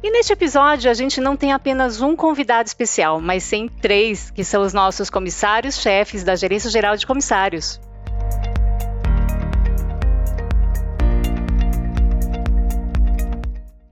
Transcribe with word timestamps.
E 0.00 0.12
neste 0.12 0.32
episódio 0.32 0.88
a 0.88 0.94
gente 0.94 1.20
não 1.20 1.36
tem 1.36 1.52
apenas 1.52 2.00
um 2.00 2.14
convidado 2.14 2.68
especial, 2.68 3.20
mas 3.20 3.42
sim 3.42 3.68
três, 3.80 4.30
que 4.30 4.44
são 4.44 4.62
os 4.62 4.72
nossos 4.72 5.10
comissários-chefes 5.10 6.22
da 6.22 6.36
Gerência 6.36 6.70
Geral 6.70 6.96
de 6.96 7.04
Comissários. 7.04 7.80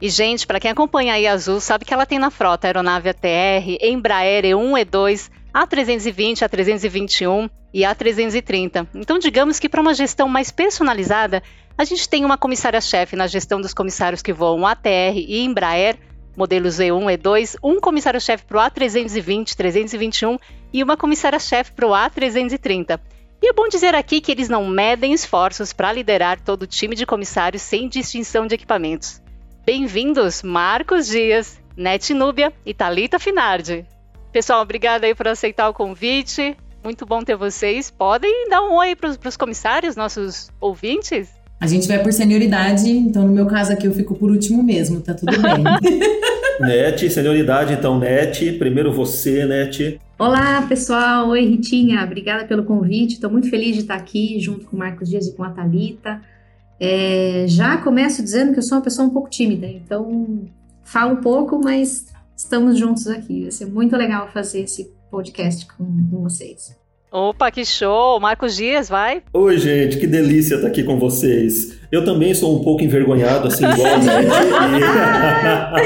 E, 0.01 0.09
gente, 0.09 0.47
para 0.47 0.61
quem 0.61 0.71
acompanha 0.71 1.15
a 1.15 1.33
Azul, 1.33 1.59
sabe 1.59 1.85
que 1.85 1.93
ela 1.93 2.07
tem 2.07 2.19
na 2.19 2.31
frota 2.31 2.69
aeronave 2.69 3.09
ATR, 3.09 3.79
Embraer 3.81 4.45
E1, 4.45 4.85
E2, 4.85 5.31
A320, 5.57 6.47
A321 6.47 7.51
e 7.73 7.81
A330. 7.81 8.87
Então, 8.95 9.19
digamos 9.19 9.59
que 9.59 9.71
para 9.71 9.81
uma 9.81 9.95
gestão 9.95 10.29
mais 10.29 10.51
personalizada, 10.51 11.43
a 11.79 11.85
gente 11.85 12.07
tem 12.07 12.27
uma 12.27 12.37
comissária-chefe 12.37 13.17
na 13.17 13.27
gestão 13.27 13.59
dos 13.59 13.73
comissários 13.73 14.21
que 14.21 14.35
voam 14.35 14.67
ATR 14.67 15.17
e 15.17 15.43
Embraer, 15.43 15.97
modelos 16.37 16.79
E1 16.79 17.11
e 17.11 17.17
E2, 17.17 17.57
um 17.63 17.81
comissário-chefe 17.81 18.45
para 18.45 18.59
o 18.59 18.71
A320, 18.71 19.55
321 19.55 20.39
e 20.75 20.83
uma 20.83 20.95
comissária-chefe 20.95 21.73
para 21.73 21.87
o 21.87 21.93
A330. 21.93 23.01
E 23.41 23.49
é 23.49 23.53
bom 23.55 23.67
dizer 23.67 23.95
aqui 23.95 24.21
que 24.21 24.33
eles 24.33 24.51
não 24.51 24.67
medem 24.67 25.15
esforços 25.15 25.73
para 25.73 25.93
liderar 25.93 26.39
todo 26.39 26.65
o 26.65 26.67
time 26.67 26.95
de 26.95 27.07
comissários 27.07 27.63
sem 27.63 27.89
distinção 27.89 28.47
de 28.47 28.55
equipamentos. 28.55 29.23
Bem-vindos, 29.65 30.43
Marcos 30.43 31.07
Dias, 31.07 31.59
Net 31.75 32.13
Núbia 32.13 32.53
e 32.65 32.75
Talita 32.75 33.19
Finardi. 33.19 33.96
Pessoal, 34.37 34.61
obrigada 34.61 35.07
aí 35.07 35.15
por 35.15 35.27
aceitar 35.27 35.67
o 35.67 35.73
convite. 35.73 36.55
Muito 36.85 37.07
bom 37.07 37.23
ter 37.23 37.35
vocês. 37.37 37.91
Podem 37.91 38.51
dar 38.51 38.61
um 38.65 38.75
oi 38.75 38.95
para 38.95 39.09
os 39.27 39.35
comissários, 39.35 39.97
nossos 39.97 40.51
ouvintes? 40.61 41.31
A 41.59 41.67
gente 41.67 41.89
vai 41.89 42.03
por 42.03 42.13
senioridade, 42.13 42.91
então 42.91 43.27
no 43.27 43.33
meu 43.33 43.47
caso 43.47 43.73
aqui 43.73 43.87
eu 43.87 43.95
fico 43.95 44.15
por 44.15 44.31
último 44.31 44.63
mesmo, 44.63 45.01
tá 45.01 45.15
tudo 45.15 45.33
bem. 45.41 45.65
Net, 46.61 47.09
senioridade, 47.09 47.73
então, 47.73 47.99
Net. 47.99 48.53
Primeiro 48.59 48.93
você, 48.93 49.47
Net. 49.47 49.99
Olá, 50.19 50.61
pessoal. 50.69 51.31
Oi, 51.31 51.41
Ritinha. 51.41 52.05
Obrigada 52.05 52.45
pelo 52.45 52.65
convite. 52.65 53.15
Estou 53.15 53.31
muito 53.31 53.49
feliz 53.49 53.75
de 53.75 53.81
estar 53.81 53.95
aqui 53.95 54.39
junto 54.39 54.67
com 54.67 54.77
o 54.77 54.79
Marcos 54.79 55.09
Dias 55.09 55.27
e 55.27 55.35
com 55.35 55.45
a 55.45 55.49
Thalita. 55.49 56.21
É, 56.79 57.47
já 57.49 57.79
começo 57.79 58.23
dizendo 58.23 58.53
que 58.53 58.59
eu 58.59 58.63
sou 58.63 58.77
uma 58.77 58.85
pessoa 58.85 59.09
um 59.09 59.11
pouco 59.11 59.31
tímida, 59.31 59.67
então 59.67 60.47
falo 60.85 61.15
um 61.15 61.23
pouco, 61.23 61.59
mas 61.59 62.15
estamos 62.37 62.79
juntos 62.79 63.07
aqui. 63.07 63.43
Vai 63.43 63.51
ser 63.51 63.67
muito 63.67 63.97
legal 63.97 64.29
fazer 64.33 64.61
esse 64.61 64.93
podcast 65.11 65.67
com, 65.67 65.85
com 66.11 66.23
vocês. 66.23 66.77
Opa, 67.11 67.51
que 67.51 67.65
show! 67.65 68.21
Marcos 68.21 68.57
Dias, 68.57 68.89
vai. 68.89 69.23
Oi, 69.33 69.57
gente, 69.59 69.99
que 69.99 70.07
delícia 70.07 70.57
estar 70.57 70.69
aqui 70.69 70.85
com 70.85 70.99
vocês. 70.99 71.79
Eu 71.91 72.05
também 72.05 72.35
sou 72.35 72.59
um 72.59 72.63
pouco 72.63 72.83
envergonhado, 72.83 73.49
assim, 73.49 73.65
igual 73.65 73.95
a 73.95 75.83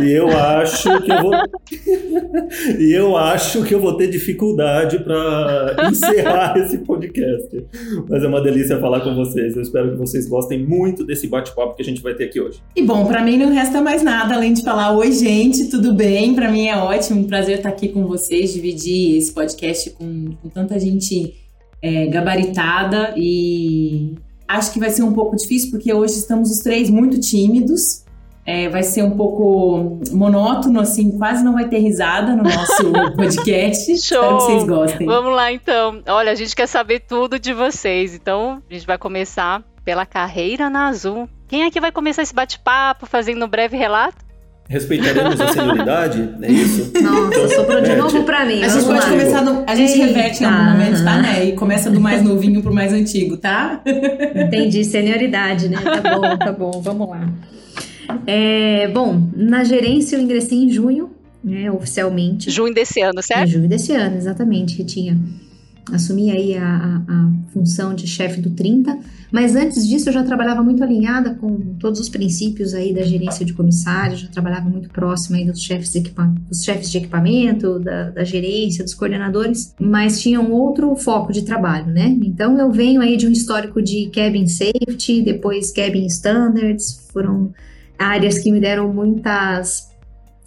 e, 0.00 0.04
e 0.08 0.12
eu 0.12 0.28
acho 0.28 1.00
que 1.02 1.12
eu 1.12 1.22
vou. 1.22 1.32
e 2.80 2.92
eu 2.92 3.16
acho 3.16 3.62
que 3.64 3.74
eu 3.74 3.80
vou 3.80 3.96
ter 3.96 4.08
dificuldade 4.08 4.98
para 4.98 5.76
encerrar 5.90 6.58
esse 6.58 6.78
podcast. 6.78 7.64
Mas 8.08 8.24
é 8.24 8.26
uma 8.26 8.40
delícia 8.40 8.78
falar 8.78 9.00
com 9.00 9.14
vocês. 9.14 9.56
Eu 9.56 9.62
espero 9.62 9.92
que 9.92 9.96
vocês 9.96 10.28
gostem 10.28 10.64
muito 10.64 11.04
desse 11.04 11.26
bate-papo 11.26 11.74
que 11.74 11.82
a 11.82 11.84
gente 11.84 12.02
vai 12.02 12.14
ter 12.14 12.24
aqui 12.24 12.40
hoje. 12.40 12.60
E 12.74 12.82
bom, 12.82 13.06
para 13.06 13.22
mim 13.22 13.36
não 13.36 13.52
resta 13.52 13.80
mais 13.80 14.02
nada 14.02 14.34
além 14.34 14.52
de 14.52 14.62
falar: 14.62 14.92
oi, 14.96 15.12
gente, 15.12 15.68
tudo 15.68 15.92
bem? 15.94 16.34
Para 16.34 16.50
mim 16.50 16.66
é 16.66 16.76
ótimo, 16.76 17.20
um 17.20 17.24
prazer 17.24 17.58
estar 17.58 17.68
aqui 17.68 17.88
com 17.88 18.06
vocês, 18.06 18.52
dividir 18.52 19.16
esse 19.16 19.32
podcast 19.32 19.90
com, 19.90 20.30
com 20.42 20.48
tanta 20.48 20.78
gente 20.78 21.34
é, 21.82 22.06
gabaritada 22.06 23.14
e 23.16 24.14
Acho 24.46 24.72
que 24.72 24.78
vai 24.78 24.90
ser 24.90 25.02
um 25.02 25.12
pouco 25.12 25.36
difícil, 25.36 25.70
porque 25.70 25.92
hoje 25.92 26.14
estamos 26.14 26.50
os 26.50 26.58
três 26.58 26.90
muito 26.90 27.18
tímidos. 27.20 28.04
É, 28.46 28.68
vai 28.68 28.82
ser 28.82 29.02
um 29.02 29.12
pouco 29.16 30.00
monótono, 30.12 30.78
assim, 30.78 31.16
quase 31.16 31.42
não 31.42 31.54
vai 31.54 31.66
ter 31.66 31.78
risada 31.78 32.36
no 32.36 32.42
nosso 32.42 32.92
podcast. 33.16 33.86
Show! 33.86 34.18
Espero 34.18 34.36
que 34.36 34.42
vocês 34.42 34.64
gostem. 34.64 35.06
Vamos 35.06 35.34
lá, 35.34 35.50
então. 35.50 36.02
Olha, 36.06 36.32
a 36.32 36.34
gente 36.34 36.54
quer 36.54 36.66
saber 36.66 37.00
tudo 37.00 37.38
de 37.38 37.54
vocês. 37.54 38.14
Então, 38.14 38.62
a 38.68 38.74
gente 38.74 38.86
vai 38.86 38.98
começar 38.98 39.62
pela 39.82 40.04
carreira 40.04 40.68
na 40.68 40.88
Azul. 40.88 41.28
Quem 41.48 41.62
é 41.62 41.70
que 41.70 41.80
vai 41.80 41.92
começar 41.92 42.22
esse 42.22 42.34
bate-papo, 42.34 43.06
fazendo 43.06 43.44
um 43.44 43.48
breve 43.48 43.76
relato? 43.76 44.23
Respeitaremos 44.68 45.38
a 45.40 45.48
senioridade, 45.48 46.30
é 46.40 46.50
isso? 46.50 46.90
Nossa, 47.02 47.36
então, 47.36 47.48
sobrou 47.50 47.80
de 47.82 47.96
novo 47.96 48.22
pra 48.24 48.46
mim. 48.46 48.62
A 48.62 48.68
gente 48.68 48.86
pode 48.86 49.00
lá. 49.00 49.10
começar 49.10 49.42
no, 49.42 49.64
A 49.66 49.74
gente 49.74 49.92
Eita. 49.92 50.06
reverte 50.06 50.42
em 50.42 50.46
algum 50.46 50.70
momento, 50.70 51.04
tá, 51.04 51.20
né? 51.20 51.44
E 51.44 51.52
começa 51.52 51.90
do 51.90 52.00
mais 52.00 52.22
novinho 52.22 52.62
pro 52.62 52.72
mais 52.72 52.92
antigo, 52.92 53.36
tá? 53.36 53.82
Entendi, 54.34 54.82
senioridade, 54.84 55.68
né? 55.68 55.76
Tá 55.76 56.16
bom, 56.16 56.36
tá 56.38 56.52
bom, 56.52 56.70
vamos 56.82 57.08
lá. 57.10 57.28
É, 58.26 58.88
bom, 58.88 59.28
na 59.36 59.64
gerência 59.64 60.16
eu 60.16 60.20
ingressei 60.20 60.58
em 60.58 60.70
junho, 60.70 61.10
né, 61.42 61.70
oficialmente. 61.70 62.50
Junho 62.50 62.72
desse 62.72 63.00
ano, 63.02 63.22
certo? 63.22 63.44
Em 63.44 63.52
junho 63.52 63.68
desse 63.68 63.92
ano, 63.92 64.16
exatamente, 64.16 64.76
Ritinha 64.76 65.18
assumi 65.92 66.30
aí 66.30 66.56
a, 66.56 66.64
a, 66.66 66.96
a 67.08 67.32
função 67.52 67.94
de 67.94 68.06
chefe 68.06 68.40
do 68.40 68.50
30, 68.50 68.98
mas 69.30 69.56
antes 69.56 69.86
disso 69.86 70.08
eu 70.08 70.12
já 70.12 70.22
trabalhava 70.22 70.62
muito 70.62 70.82
alinhada 70.82 71.34
com 71.34 71.74
todos 71.78 72.00
os 72.00 72.08
princípios 72.08 72.72
aí 72.72 72.94
da 72.94 73.02
gerência 73.02 73.44
de 73.44 73.52
comissários, 73.52 74.20
já 74.20 74.28
trabalhava 74.28 74.68
muito 74.68 74.88
próximo 74.90 75.36
aí 75.36 75.44
dos 75.44 75.60
chefes 75.60 75.92
de, 75.92 76.00
dos 76.48 76.62
chefes 76.62 76.90
de 76.90 76.98
equipamento, 76.98 77.78
da, 77.78 78.10
da 78.10 78.24
gerência, 78.24 78.84
dos 78.84 78.94
coordenadores, 78.94 79.74
mas 79.78 80.20
tinha 80.22 80.40
um 80.40 80.52
outro 80.52 80.94
foco 80.96 81.32
de 81.32 81.42
trabalho, 81.42 81.86
né? 81.86 82.16
Então 82.22 82.58
eu 82.58 82.70
venho 82.70 83.00
aí 83.00 83.16
de 83.16 83.26
um 83.26 83.30
histórico 83.30 83.82
de 83.82 84.10
cabin 84.14 84.46
safety, 84.46 85.22
depois 85.22 85.72
cabin 85.72 86.06
standards, 86.06 87.08
foram 87.12 87.52
áreas 87.98 88.38
que 88.38 88.50
me 88.50 88.60
deram 88.60 88.92
muitas 88.92 89.93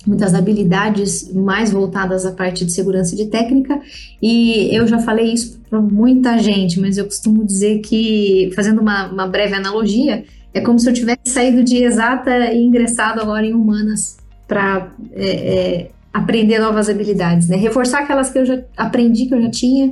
muitas 0.08 0.34
habilidades 0.34 1.32
mais 1.34 1.72
voltadas 1.72 2.26
à 2.26 2.32
parte 2.32 2.66
de 2.66 2.72
segurança 2.72 3.16
de 3.16 3.28
técnica, 3.28 3.80
e 4.22 4.70
eu 4.76 4.88
já 4.88 5.00
falei 5.00 5.34
isso 5.34 5.60
para 5.70 5.82
muita 5.82 6.38
gente, 6.38 6.80
mas 6.80 6.98
eu 6.98 7.06
costumo 7.06 7.46
dizer 7.46 7.80
que, 7.80 8.52
fazendo 8.56 8.82
uma, 8.82 9.12
uma 9.12 9.28
breve 9.28 9.54
analogia, 9.54 10.24
é 10.54 10.62
como 10.62 10.80
se 10.80 10.90
eu 10.90 10.94
tivesse 10.94 11.20
saído 11.26 11.64
de 11.64 11.84
exata 11.84 12.52
e 12.54 12.64
ingressado 12.64 13.22
agora 13.22 13.46
em 13.46 13.54
humanas 13.54 14.18
para 14.48 14.92
é, 15.14 15.30
é, 15.30 15.92
aprender 16.14 16.60
novas 16.60 16.90
habilidades, 16.90 17.48
né? 17.48 17.58
Reforçar 17.58 18.00
aquelas 18.00 18.30
que 18.30 18.40
eu 18.40 18.46
já 18.46 18.64
aprendi, 18.76 19.26
que 19.26 19.36
eu 19.36 19.42
já 19.42 19.52
tinha, 19.52 19.92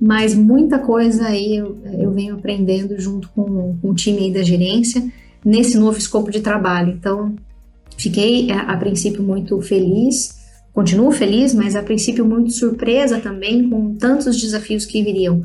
mas 0.00 0.34
muita 0.34 0.78
coisa 0.78 1.26
aí 1.26 1.56
eu, 1.56 1.78
eu 1.98 2.10
venho 2.10 2.34
aprendendo 2.34 2.98
junto 2.98 3.28
com, 3.28 3.76
com 3.80 3.90
o 3.90 3.94
time 3.94 4.18
aí 4.18 4.32
da 4.32 4.42
gerência 4.42 5.02
nesse 5.44 5.78
novo 5.78 5.98
escopo 5.98 6.30
de 6.30 6.40
trabalho. 6.40 6.92
Então, 6.92 7.34
Fiquei 8.00 8.50
a, 8.50 8.72
a 8.72 8.76
princípio 8.76 9.22
muito 9.22 9.60
feliz, 9.60 10.38
continuo 10.72 11.10
feliz, 11.10 11.54
mas 11.54 11.76
a 11.76 11.82
princípio 11.82 12.24
muito 12.24 12.50
surpresa 12.50 13.20
também 13.20 13.68
com 13.68 13.94
tantos 13.94 14.40
desafios 14.40 14.86
que 14.86 15.02
viriam. 15.02 15.42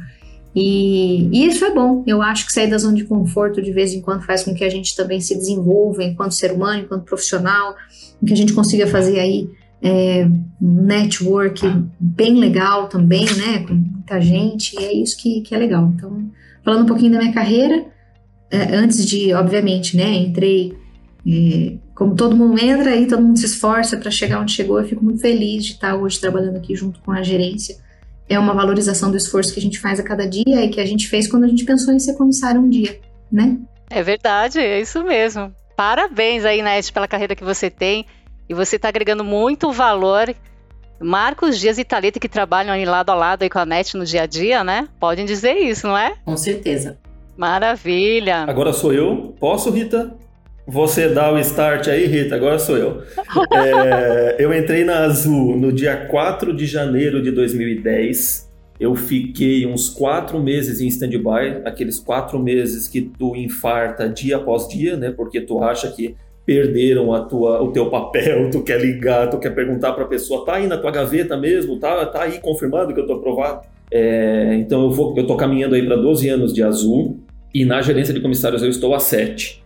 E, 0.56 1.28
e, 1.34 1.48
isso 1.48 1.66
é 1.66 1.74
bom. 1.74 2.02
Eu 2.08 2.22
acho 2.22 2.46
que 2.46 2.54
sair 2.54 2.70
da 2.70 2.78
zona 2.78 2.96
de 2.96 3.04
conforto 3.04 3.62
de 3.62 3.74
vez 3.74 3.94
em 3.94 4.00
quando 4.00 4.24
faz 4.24 4.44
com 4.44 4.54
que 4.54 4.64
a 4.64 4.70
gente 4.70 4.96
também 4.96 5.20
se 5.20 5.36
desenvolva 5.36 6.02
enquanto 6.02 6.34
ser 6.34 6.54
humano, 6.54 6.84
enquanto 6.84 7.04
profissional, 7.04 7.76
que 8.26 8.32
a 8.32 8.38
gente 8.38 8.54
consiga 8.54 8.88
fazer 8.88 9.20
aí 9.20 9.50
é, 9.82 10.26
um 10.62 10.82
network 10.84 11.62
bem 12.00 12.36
legal 12.36 12.88
também, 12.88 13.26
né, 13.26 13.66
com 13.68 13.74
muita 13.74 14.22
gente, 14.22 14.80
e 14.80 14.84
é 14.84 14.94
isso 14.94 15.18
que, 15.18 15.42
que 15.42 15.54
é 15.54 15.58
legal. 15.58 15.92
Então, 15.94 16.32
falando 16.64 16.84
um 16.84 16.88
pouquinho 16.88 17.12
da 17.12 17.20
minha 17.20 17.34
carreira, 17.34 17.86
é, 18.50 18.76
antes 18.76 19.06
de, 19.06 19.34
obviamente, 19.34 19.98
né, 19.98 20.16
entrei 20.16 20.74
é, 21.28 21.74
como 21.96 22.14
todo 22.14 22.36
mundo 22.36 22.62
entra 22.62 22.92
aí, 22.92 23.08
todo 23.08 23.24
mundo 23.24 23.40
se 23.40 23.46
esforça 23.46 23.96
para 23.96 24.12
chegar 24.12 24.42
onde 24.42 24.52
chegou, 24.52 24.80
eu 24.80 24.86
fico 24.86 25.04
muito 25.04 25.22
feliz 25.22 25.64
de 25.64 25.72
estar 25.72 25.96
hoje 25.96 26.20
trabalhando 26.20 26.58
aqui 26.58 26.76
junto 26.76 27.00
com 27.00 27.12
a 27.12 27.24
gerência. 27.24 27.78
É 28.28 28.38
uma 28.38 28.54
valorização 28.54 29.10
do 29.10 29.16
esforço 29.16 29.54
que 29.54 29.60
a 29.60 29.64
gente 29.64 29.80
faz 29.80 29.98
a 29.98 30.04
cada 30.04 30.28
dia 30.28 30.66
e 30.66 30.70
que 30.70 30.82
a 30.82 30.86
gente 30.86 31.08
fez 31.08 31.26
quando 31.26 31.46
a 31.46 31.48
gente 31.48 31.64
pensou 31.64 31.94
em 31.94 32.00
ser 32.00 32.16
comissário 32.16 32.60
um 32.60 32.70
dia, 32.70 33.00
né? 33.32 33.58
É 33.90 34.04
verdade, 34.04 34.60
é 34.60 34.82
isso 34.82 35.04
mesmo. 35.04 35.54
Parabéns 35.78 36.44
aí, 36.44 36.62
Nete, 36.62 36.92
pela 36.92 37.08
carreira 37.08 37.36
que 37.36 37.44
você 37.44 37.70
tem. 37.70 38.06
E 38.50 38.54
você 38.54 38.76
está 38.76 38.90
agregando 38.90 39.24
muito 39.24 39.72
valor. 39.72 40.36
Marcos 41.00 41.60
Dias 41.60 41.78
e 41.78 41.84
Thalita, 41.84 42.20
que 42.20 42.30
trabalham 42.30 42.74
aí 42.74 42.84
lado 42.84 43.10
a 43.10 43.16
lado 43.16 43.44
aí 43.44 43.50
com 43.50 43.60
a 43.60 43.66
NET 43.66 43.96
no 43.96 44.06
dia 44.06 44.24
a 44.24 44.26
dia, 44.26 44.64
né? 44.64 44.88
Podem 45.00 45.26
dizer 45.26 45.54
isso, 45.54 45.88
não 45.88 45.98
é? 45.98 46.16
Com 46.26 46.36
certeza. 46.36 46.98
Maravilha. 47.38 48.44
Agora 48.48 48.74
sou 48.74 48.94
eu. 48.94 49.36
Posso, 49.40 49.70
Rita? 49.70 50.25
Você 50.68 51.10
dá 51.10 51.32
o 51.32 51.38
start 51.40 51.88
aí, 51.88 52.08
Rita, 52.08 52.36
agora 52.36 52.58
sou 52.58 52.76
eu. 52.76 53.04
É, 53.54 54.36
eu 54.40 54.52
entrei 54.52 54.84
na 54.84 55.00
Azul 55.00 55.56
no 55.56 55.72
dia 55.72 55.96
4 56.08 56.56
de 56.56 56.66
janeiro 56.66 57.22
de 57.22 57.30
2010. 57.30 58.52
Eu 58.80 58.96
fiquei 58.96 59.66
uns 59.68 59.90
quatro 59.90 60.40
meses 60.42 60.82
em 60.82 60.88
stand-by, 60.88 61.62
aqueles 61.64 62.00
quatro 62.00 62.40
meses 62.40 62.88
que 62.88 63.02
tu 63.02 63.36
infarta 63.36 64.10
dia 64.10 64.38
após 64.38 64.68
dia, 64.68 64.98
né? 64.98 65.12
Porque 65.12 65.40
tu 65.40 65.64
acha 65.64 65.92
que 65.92 66.16
perderam 66.46 67.14
a 67.14 67.22
tua, 67.22 67.62
o 67.62 67.72
teu 67.72 67.90
papel, 67.90 68.50
tu 68.52 68.64
quer 68.64 68.82
ligar, 68.82 69.30
tu 69.30 69.38
quer 69.38 69.52
perguntar 69.52 69.94
para 69.94 70.04
a 70.04 70.08
pessoa, 70.08 70.46
tá 70.46 70.56
aí 70.56 70.68
na 70.68 70.78
tua 70.78 70.92
gaveta 70.92 71.38
mesmo, 71.38 71.80
tá, 71.80 72.06
tá 72.08 72.24
aí 72.24 72.40
confirmado 72.40 72.94
que 72.94 73.00
eu 73.00 73.06
tô 73.06 73.14
aprovado. 73.14 73.62
É, 73.92 74.56
então 74.56 74.84
eu 74.84 74.92
vou, 74.92 75.16
eu 75.16 75.28
tô 75.28 75.38
caminhando 75.38 75.76
aí 75.76 75.86
para 75.86 75.96
12 75.96 76.28
anos 76.28 76.54
de 76.54 76.64
Azul 76.64 77.20
e 77.54 77.64
na 77.64 77.82
gerência 77.82 78.14
de 78.14 78.20
comissários 78.20 78.64
eu 78.64 78.70
estou 78.70 78.94
a 78.96 79.00
7. 79.00 79.64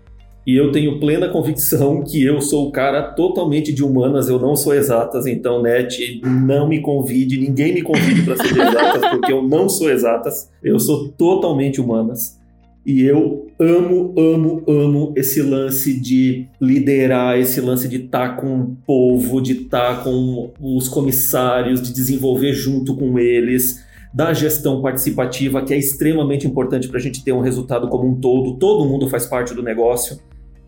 E 0.49 0.55
eu 0.55 0.71
tenho 0.71 0.99
plena 0.99 1.29
convicção 1.29 2.01
que 2.01 2.23
eu 2.23 2.41
sou 2.41 2.67
o 2.67 2.71
cara 2.71 3.03
totalmente 3.03 3.71
de 3.71 3.83
humanas, 3.83 4.29
eu 4.29 4.39
não 4.39 4.55
sou 4.55 4.73
exatas, 4.73 5.27
então, 5.27 5.61
Net, 5.61 6.19
não 6.25 6.67
me 6.67 6.81
convide, 6.81 7.39
ninguém 7.39 7.71
me 7.71 7.83
convide 7.83 8.23
para 8.23 8.35
ser 8.35 8.55
de 8.55 8.59
exatas, 8.59 9.01
porque 9.13 9.31
eu 9.31 9.43
não 9.43 9.69
sou 9.69 9.91
exatas, 9.91 10.49
eu 10.63 10.79
sou 10.79 11.09
totalmente 11.09 11.79
humanas. 11.79 12.39
E 12.83 13.03
eu 13.03 13.45
amo, 13.59 14.15
amo, 14.17 14.63
amo 14.67 15.13
esse 15.15 15.39
lance 15.39 15.99
de 15.99 16.47
liderar, 16.59 17.37
esse 17.37 17.61
lance 17.61 17.87
de 17.87 17.97
estar 17.97 18.29
tá 18.29 18.41
com 18.41 18.59
o 18.59 18.77
povo, 18.87 19.39
de 19.39 19.51
estar 19.51 19.97
tá 19.97 20.03
com 20.03 20.51
os 20.59 20.87
comissários, 20.87 21.79
de 21.79 21.93
desenvolver 21.93 22.53
junto 22.53 22.95
com 22.95 23.19
eles 23.19 23.87
da 24.11 24.33
gestão 24.33 24.81
participativa, 24.81 25.61
que 25.61 25.75
é 25.75 25.77
extremamente 25.77 26.47
importante 26.47 26.87
para 26.87 26.97
a 26.97 27.01
gente 27.01 27.23
ter 27.23 27.33
um 27.33 27.41
resultado 27.41 27.87
como 27.87 28.07
um 28.07 28.15
todo. 28.15 28.57
Todo 28.57 28.89
mundo 28.89 29.07
faz 29.07 29.27
parte 29.27 29.53
do 29.53 29.61
negócio 29.61 30.17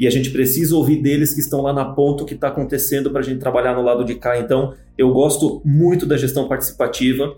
e 0.01 0.07
a 0.07 0.09
gente 0.09 0.31
precisa 0.31 0.75
ouvir 0.75 0.99
deles 0.99 1.31
que 1.31 1.39
estão 1.39 1.61
lá 1.61 1.71
na 1.71 1.85
ponta 1.85 2.23
o 2.23 2.25
que 2.25 2.33
está 2.33 2.47
acontecendo 2.47 3.11
para 3.11 3.19
a 3.19 3.23
gente 3.23 3.39
trabalhar 3.39 3.75
no 3.75 3.83
lado 3.83 4.03
de 4.03 4.15
cá. 4.15 4.39
Então, 4.39 4.73
eu 4.97 5.13
gosto 5.13 5.61
muito 5.63 6.07
da 6.07 6.17
gestão 6.17 6.47
participativa 6.47 7.37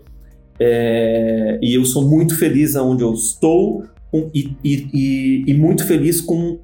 é, 0.58 1.58
e 1.60 1.74
eu 1.74 1.84
sou 1.84 2.08
muito 2.08 2.34
feliz 2.38 2.74
aonde 2.74 3.02
eu 3.02 3.12
estou 3.12 3.84
e, 4.32 4.56
e, 4.64 5.44
e 5.46 5.52
muito 5.52 5.86
feliz 5.86 6.22
com 6.22 6.58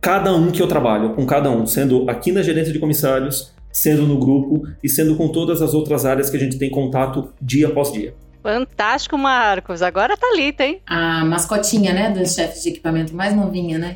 cada 0.00 0.32
um 0.32 0.52
que 0.52 0.62
eu 0.62 0.68
trabalho, 0.68 1.12
com 1.14 1.26
cada 1.26 1.50
um, 1.50 1.66
sendo 1.66 2.08
aqui 2.08 2.30
na 2.30 2.40
gerência 2.40 2.72
de 2.72 2.78
comissários, 2.78 3.52
sendo 3.72 4.06
no 4.06 4.20
grupo 4.20 4.62
e 4.80 4.88
sendo 4.88 5.16
com 5.16 5.26
todas 5.26 5.60
as 5.60 5.74
outras 5.74 6.06
áreas 6.06 6.30
que 6.30 6.36
a 6.36 6.40
gente 6.40 6.56
tem 6.56 6.70
contato 6.70 7.30
dia 7.42 7.66
após 7.66 7.92
dia. 7.92 8.14
Fantástico, 8.42 9.16
Marcos. 9.16 9.82
Agora 9.82 10.16
tá 10.16 10.26
Thalita, 10.26 10.64
hein? 10.64 10.80
A 10.86 11.24
mascotinha, 11.24 11.92
né, 11.92 12.10
dos 12.10 12.34
chefes 12.34 12.62
de 12.62 12.70
equipamento 12.70 13.14
mais 13.14 13.36
novinha, 13.36 13.78
né? 13.78 13.94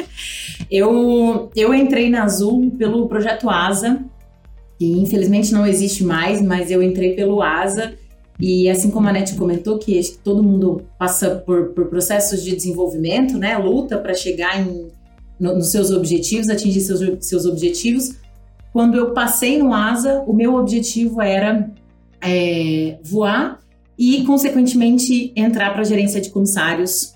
eu, 0.70 1.50
eu 1.54 1.74
entrei 1.74 2.08
na 2.08 2.24
Azul 2.24 2.70
pelo 2.78 3.06
projeto 3.06 3.50
ASA, 3.50 4.02
que 4.78 4.86
infelizmente 4.86 5.52
não 5.52 5.66
existe 5.66 6.02
mais, 6.02 6.40
mas 6.40 6.70
eu 6.70 6.82
entrei 6.82 7.14
pelo 7.14 7.42
ASA. 7.42 7.92
E 8.40 8.70
assim 8.70 8.90
como 8.90 9.08
a 9.08 9.12
Nete 9.12 9.34
comentou, 9.34 9.78
que 9.78 10.00
todo 10.24 10.42
mundo 10.42 10.86
passa 10.98 11.42
por, 11.44 11.70
por 11.70 11.86
processos 11.86 12.42
de 12.42 12.56
desenvolvimento, 12.56 13.36
né? 13.36 13.58
Luta 13.58 13.98
para 13.98 14.14
chegar 14.14 14.58
em, 14.60 14.88
no, 15.38 15.56
nos 15.56 15.70
seus 15.70 15.90
objetivos, 15.90 16.48
atingir 16.48 16.80
seus, 16.80 17.26
seus 17.26 17.44
objetivos. 17.44 18.14
Quando 18.72 18.96
eu 18.96 19.12
passei 19.12 19.58
no 19.58 19.74
ASA, 19.74 20.22
o 20.26 20.32
meu 20.32 20.54
objetivo 20.54 21.20
era 21.20 21.68
é, 22.20 22.98
voar 23.02 23.58
e, 23.98 24.24
consequentemente, 24.24 25.32
entrar 25.34 25.72
para 25.72 25.80
a 25.80 25.84
gerência 25.84 26.20
de 26.20 26.30
comissários 26.30 27.14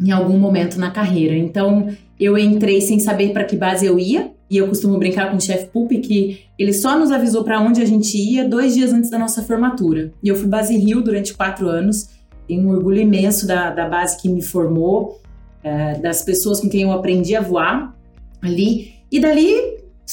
em 0.00 0.10
algum 0.10 0.38
momento 0.38 0.78
na 0.78 0.90
carreira. 0.90 1.36
Então, 1.36 1.88
eu 2.18 2.36
entrei 2.38 2.80
sem 2.80 2.98
saber 2.98 3.32
para 3.32 3.44
que 3.44 3.56
base 3.56 3.86
eu 3.86 3.98
ia, 3.98 4.32
e 4.50 4.56
eu 4.56 4.68
costumo 4.68 4.98
brincar 4.98 5.30
com 5.30 5.36
o 5.36 5.40
chefe 5.40 5.66
Pup 5.66 5.90
que 5.90 6.42
ele 6.58 6.72
só 6.72 6.98
nos 6.98 7.10
avisou 7.10 7.44
para 7.44 7.60
onde 7.60 7.80
a 7.82 7.84
gente 7.84 8.16
ia 8.16 8.48
dois 8.48 8.74
dias 8.74 8.92
antes 8.92 9.10
da 9.10 9.18
nossa 9.18 9.42
formatura. 9.42 10.12
E 10.22 10.28
eu 10.28 10.36
fui 10.36 10.46
base 10.46 10.76
Rio 10.76 11.02
durante 11.02 11.34
quatro 11.34 11.68
anos, 11.68 12.10
tenho 12.46 12.68
um 12.68 12.70
orgulho 12.70 13.00
imenso 13.00 13.46
da, 13.46 13.70
da 13.70 13.88
base 13.88 14.20
que 14.20 14.28
me 14.28 14.42
formou, 14.42 15.20
é, 15.62 15.98
das 15.98 16.22
pessoas 16.22 16.60
com 16.60 16.68
quem 16.68 16.82
eu 16.82 16.92
aprendi 16.92 17.34
a 17.34 17.40
voar 17.40 17.96
ali, 18.42 18.94
e 19.10 19.18
dali 19.18 19.54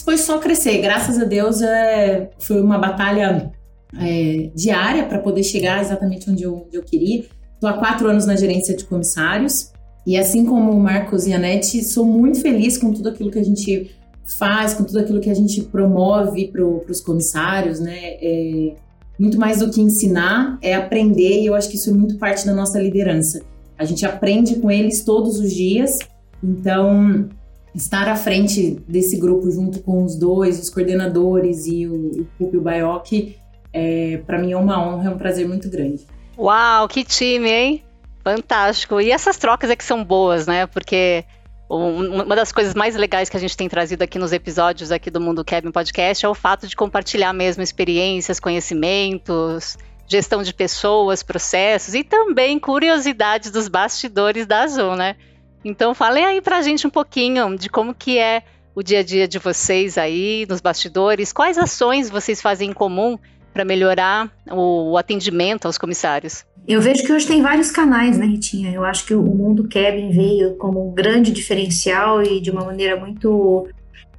foi 0.04 0.18
só 0.18 0.38
crescer. 0.38 0.82
Graças 0.82 1.20
a 1.20 1.26
Deus, 1.26 1.62
é, 1.62 2.32
foi 2.40 2.62
uma 2.62 2.78
batalha 2.78 3.52
é, 4.00 4.52
diária 4.56 5.06
para 5.06 5.20
poder 5.20 5.44
chegar 5.44 5.82
exatamente 5.82 6.30
onde 6.30 6.44
eu, 6.44 6.66
onde 6.66 6.78
eu 6.78 6.84
queria. 6.84 7.26
Estou 7.54 7.70
há 7.70 7.74
quatro 7.74 8.08
anos 8.08 8.26
na 8.26 8.36
gerência 8.36 8.76
de 8.76 8.86
comissários 8.86 9.72
e 10.06 10.18
assim 10.18 10.46
como 10.46 10.72
o 10.72 10.80
Marcos 10.80 11.28
e 11.28 11.34
a 11.34 11.38
Nete, 11.38 11.84
sou 11.84 12.06
muito 12.06 12.42
feliz 12.42 12.78
com 12.78 12.92
tudo 12.92 13.10
aquilo 13.10 13.30
que 13.30 13.40
a 13.40 13.44
gente 13.44 13.92
faz, 14.38 14.74
com 14.74 14.84
tudo 14.84 15.00
aquilo 15.00 15.20
que 15.20 15.30
a 15.30 15.34
gente 15.34 15.62
promove 15.64 16.48
para 16.48 16.64
os 16.64 17.02
comissários, 17.02 17.80
né? 17.80 17.98
É, 18.22 18.76
muito 19.20 19.38
mais 19.38 19.60
do 19.60 19.70
que 19.70 19.80
ensinar, 19.80 20.58
é 20.62 20.74
aprender 20.74 21.42
e 21.42 21.46
eu 21.46 21.54
acho 21.54 21.70
que 21.70 21.76
isso 21.76 21.92
é 21.92 21.94
muito 21.94 22.18
parte 22.18 22.46
da 22.46 22.54
nossa 22.54 22.80
liderança. 22.80 23.44
A 23.78 23.86
gente 23.86 24.06
aprende 24.06 24.56
com 24.56 24.72
eles 24.72 25.04
todos 25.04 25.40
os 25.40 25.54
dias, 25.54 26.00
então 26.44 27.30
estar 27.76 28.08
à 28.08 28.16
frente 28.16 28.82
desse 28.88 29.18
grupo 29.18 29.52
junto 29.52 29.80
com 29.82 30.04
os 30.04 30.16
dois, 30.16 30.60
os 30.60 30.70
coordenadores 30.70 31.68
e 31.68 31.86
o, 31.86 32.28
o 32.40 32.50
e 32.52 32.58
o 32.58 32.62
Baioc, 32.62 33.36
é, 33.74 34.22
para 34.26 34.38
mim 34.38 34.52
é 34.52 34.58
uma 34.58 34.82
honra, 34.82 35.10
é 35.10 35.14
um 35.14 35.18
prazer 35.18 35.48
muito 35.48 35.70
grande. 35.70 36.06
Uau, 36.38 36.88
que 36.88 37.04
time, 37.04 37.50
hein? 37.50 37.84
Fantástico. 38.24 39.00
E 39.02 39.12
essas 39.12 39.38
trocas 39.38 39.70
é 39.70 39.76
que 39.76 39.84
são 39.84 40.04
boas, 40.04 40.48
né? 40.48 40.66
Porque 40.68 41.26
uma 41.70 42.36
das 42.36 42.52
coisas 42.52 42.76
mais 42.76 42.96
legais 42.96 43.30
que 43.30 43.38
a 43.38 43.40
gente 43.40 43.56
tem 43.56 43.70
trazido 43.70 44.04
aqui 44.04 44.20
nos 44.20 44.34
episódios 44.34 44.92
aqui 44.92 45.10
do 45.10 45.22
Mundo 45.22 45.44
Kevin 45.44 45.72
Podcast 45.72 46.26
é 46.26 46.28
o 46.28 46.36
fato 46.36 46.68
de 46.68 46.76
compartilhar 46.76 47.32
mesmo 47.32 47.64
experiências, 47.64 48.42
conhecimentos, 48.42 49.78
gestão 50.06 50.44
de 50.44 50.54
pessoas, 50.54 51.24
processos 51.24 51.94
e 51.94 52.04
também 52.04 52.60
curiosidades 52.60 53.52
dos 53.52 53.70
bastidores 53.70 54.46
da 54.46 54.64
Azul, 54.64 54.98
né? 54.98 55.16
Então 55.64 55.96
falem 55.96 56.26
aí 56.26 56.42
pra 56.42 56.62
gente 56.62 56.86
um 56.86 56.90
pouquinho 56.90 57.56
de 57.58 57.70
como 57.70 57.96
que 57.96 58.20
é 58.20 58.44
o 58.76 58.84
dia 58.84 59.00
a 59.00 59.04
dia 59.04 59.26
de 59.26 59.40
vocês 59.40 59.98
aí 59.98 60.46
nos 60.50 60.60
bastidores, 60.60 61.32
quais 61.32 61.58
ações 61.58 62.10
vocês 62.10 62.42
fazem 62.42 62.72
em 62.72 62.74
comum 62.74 63.18
para 63.54 63.66
melhorar 63.66 64.32
o, 64.50 64.98
atendimento 64.98 65.66
aos 65.66 65.78
comissários? 65.78 66.46
Eu 66.68 66.80
vejo 66.80 67.04
que 67.04 67.12
hoje 67.12 67.28
tem 67.28 67.42
vários 67.42 67.72
canais, 67.72 68.18
né, 68.18 68.26
Ritinha? 68.26 68.72
Eu 68.72 68.84
acho 68.86 69.06
que 69.06 69.16
o 69.16 69.22
mundo 69.24 69.68
Kevin 69.68 70.12
veio 70.12 70.56
como 70.56 70.88
um 70.88 70.94
grande 70.94 71.32
diferencial 71.32 72.22
e 72.22 72.40
de 72.40 72.52
uma 72.52 72.64
maneira 72.64 72.96
muito 72.96 73.68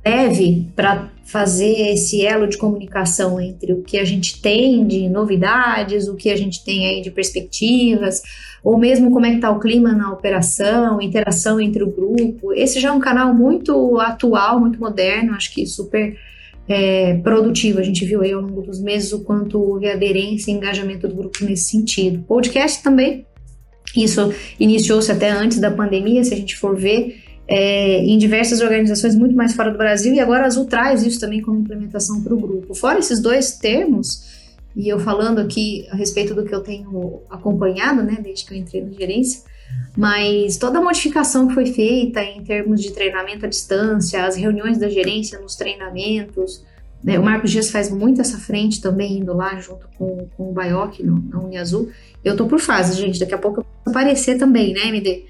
leve 0.05 0.69
para 0.75 1.09
fazer 1.25 1.93
esse 1.93 2.27
elo 2.27 2.49
de 2.49 2.59
comunicação 2.59 3.41
entre 3.41 3.73
o 3.73 3.83
que 3.83 3.99
a 3.99 4.05
gente 4.05 4.43
tem 4.43 4.85
de 4.87 5.09
novidades, 5.09 6.09
o 6.09 6.17
que 6.17 6.31
a 6.31 6.37
gente 6.37 6.65
tem 6.65 6.87
aí 6.87 7.01
de 7.01 7.11
perspectivas, 7.11 8.21
ou 8.63 8.77
mesmo 8.77 9.11
como 9.11 9.27
é 9.27 9.31
que 9.31 9.37
está 9.37 9.51
o 9.51 9.61
clima 9.61 9.93
na 9.93 10.13
operação, 10.13 11.01
interação 11.01 11.61
entre 11.61 11.83
o 11.83 11.91
grupo. 11.91 12.53
Esse 12.53 12.81
já 12.81 12.89
é 12.89 12.93
um 12.93 13.01
canal 13.01 13.33
muito 13.33 13.99
atual, 13.99 14.61
muito 14.61 14.79
moderno, 14.81 15.35
acho 15.35 15.55
que 15.55 15.65
super 15.65 16.17
é, 16.69 17.15
produtivo. 17.15 17.79
A 17.79 17.83
gente 17.83 18.05
viu 18.05 18.23
aí 18.23 18.33
ao 18.33 18.41
longo 18.41 18.63
dos 18.63 18.81
meses 18.81 19.13
o 19.13 19.21
quanto 19.21 19.61
houve 19.61 19.89
aderência 19.89 20.51
e 20.51 20.55
engajamento 20.55 21.09
do 21.09 21.15
grupo 21.15 21.45
nesse 21.45 21.71
sentido. 21.71 22.25
Podcast 22.25 22.83
também, 22.83 23.27
isso 23.97 24.33
iniciou-se 24.59 25.11
até 25.11 25.31
antes 25.31 25.59
da 25.59 25.71
pandemia, 25.71 26.25
se 26.25 26.33
a 26.33 26.37
gente 26.37 26.57
for 26.57 26.77
ver, 26.77 27.23
é, 27.47 27.99
em 27.99 28.17
diversas 28.17 28.61
organizações 28.61 29.15
muito 29.15 29.35
mais 29.35 29.53
fora 29.53 29.71
do 29.71 29.79
Brasil, 29.79 30.15
e 30.15 30.21
agora 30.21 30.45
a 30.45 30.47
Azul 30.47 30.65
traz 30.65 31.05
isso 31.05 31.21
também 31.21 31.43
como 31.43 31.61
implementação 31.61 32.23
para 32.23 32.33
o 32.33 32.41
grupo. 32.41 32.75
Fora 32.75 32.99
esses 32.99 33.21
dois 33.21 33.59
termos, 33.59 34.42
e 34.75 34.89
eu 34.89 34.99
falando 34.99 35.41
aqui 35.41 35.87
a 35.91 35.97
respeito 35.97 36.35
do 36.35 36.45
que 36.45 36.55
eu 36.55 36.61
tenho 36.61 37.23
acompanhado, 37.29 38.03
né, 38.03 38.19
desde 38.23 38.45
que 38.45 38.55
eu 38.55 38.59
entrei 38.59 38.83
na 38.83 38.93
gerência, 38.93 39.43
mas 39.97 40.57
toda 40.57 40.79
a 40.79 40.83
modificação 40.83 41.49
que 41.49 41.55
foi 41.55 41.67
feita 41.67 42.23
em 42.23 42.43
termos 42.43 42.81
de 42.81 42.93
treinamento 42.93 43.45
à 43.45 43.49
distância, 43.49 44.25
as 44.25 44.37
reuniões 44.37 44.79
da 44.79 44.89
gerência 44.89 45.39
nos 45.39 45.55
treinamentos, 45.55 46.65
né, 47.05 47.19
o 47.19 47.23
Marcos 47.23 47.51
Dias 47.51 47.71
faz 47.71 47.91
muito 47.91 48.21
essa 48.21 48.39
frente 48.39 48.81
também, 48.81 49.19
indo 49.19 49.35
lá 49.35 49.59
junto 49.59 49.89
com, 49.99 50.29
com 50.37 50.51
o 50.51 50.53
Baioc 50.53 51.03
no, 51.03 51.23
na 51.29 51.41
Uniazul. 51.41 51.91
Eu 52.25 52.37
tô 52.37 52.47
por 52.47 52.61
fase, 52.61 53.01
gente, 53.01 53.19
daqui 53.19 53.35
a 53.35 53.39
pouco 53.39 53.61
eu 53.61 53.67
vou 53.85 53.91
aparecer 53.91 54.39
também, 54.39 54.73
né, 54.73 54.87
MD? 54.87 55.25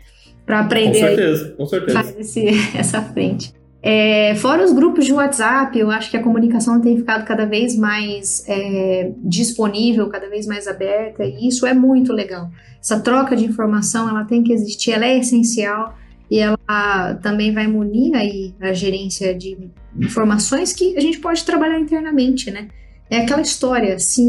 Para 0.45 0.61
aprender. 0.61 1.01
Com 1.01 1.07
certeza, 1.07 1.55
com 1.57 1.67
certeza. 1.67 2.03
Faz 2.03 2.19
esse, 2.19 2.47
essa 2.77 3.01
frente. 3.01 3.55
É, 3.85 4.37
fora 4.37 4.65
os 4.65 4.73
grupos 4.73 5.05
de 5.05 5.13
WhatsApp, 5.13 5.77
eu 5.77 5.91
acho 5.91 6.09
que 6.09 6.17
a 6.17 6.23
comunicação 6.23 6.81
tem 6.81 6.97
ficado 6.97 7.25
cada 7.25 7.45
vez 7.45 7.77
mais 7.77 8.45
é, 8.47 9.11
disponível, 9.25 10.09
cada 10.09 10.29
vez 10.29 10.47
mais 10.47 10.69
aberta, 10.69 11.25
e 11.25 11.49
isso 11.49 11.67
é 11.67 11.75
muito 11.75 12.13
legal. 12.13 12.49
Essa 12.81 13.01
troca 13.01 13.35
de 13.35 13.45
informação, 13.45 14.09
ela 14.09 14.25
tem 14.25 14.45
que 14.45 14.53
existir, 14.53 14.93
ela 14.93 15.07
é 15.07 15.19
essencial 15.19 15.97
e 16.31 16.39
ela 16.39 17.15
também 17.23 17.53
vai 17.53 17.67
munir 17.67 18.15
aí 18.15 18.55
a 18.61 18.73
gerência 18.73 19.35
de 19.35 19.71
informações 20.01 20.73
que 20.73 20.97
a 20.97 21.01
gente 21.01 21.19
pode 21.19 21.45
trabalhar 21.45 21.81
internamente, 21.81 22.53
né? 22.53 22.69
É 23.11 23.19
aquela 23.19 23.43
história, 23.43 23.99
se, 23.99 24.23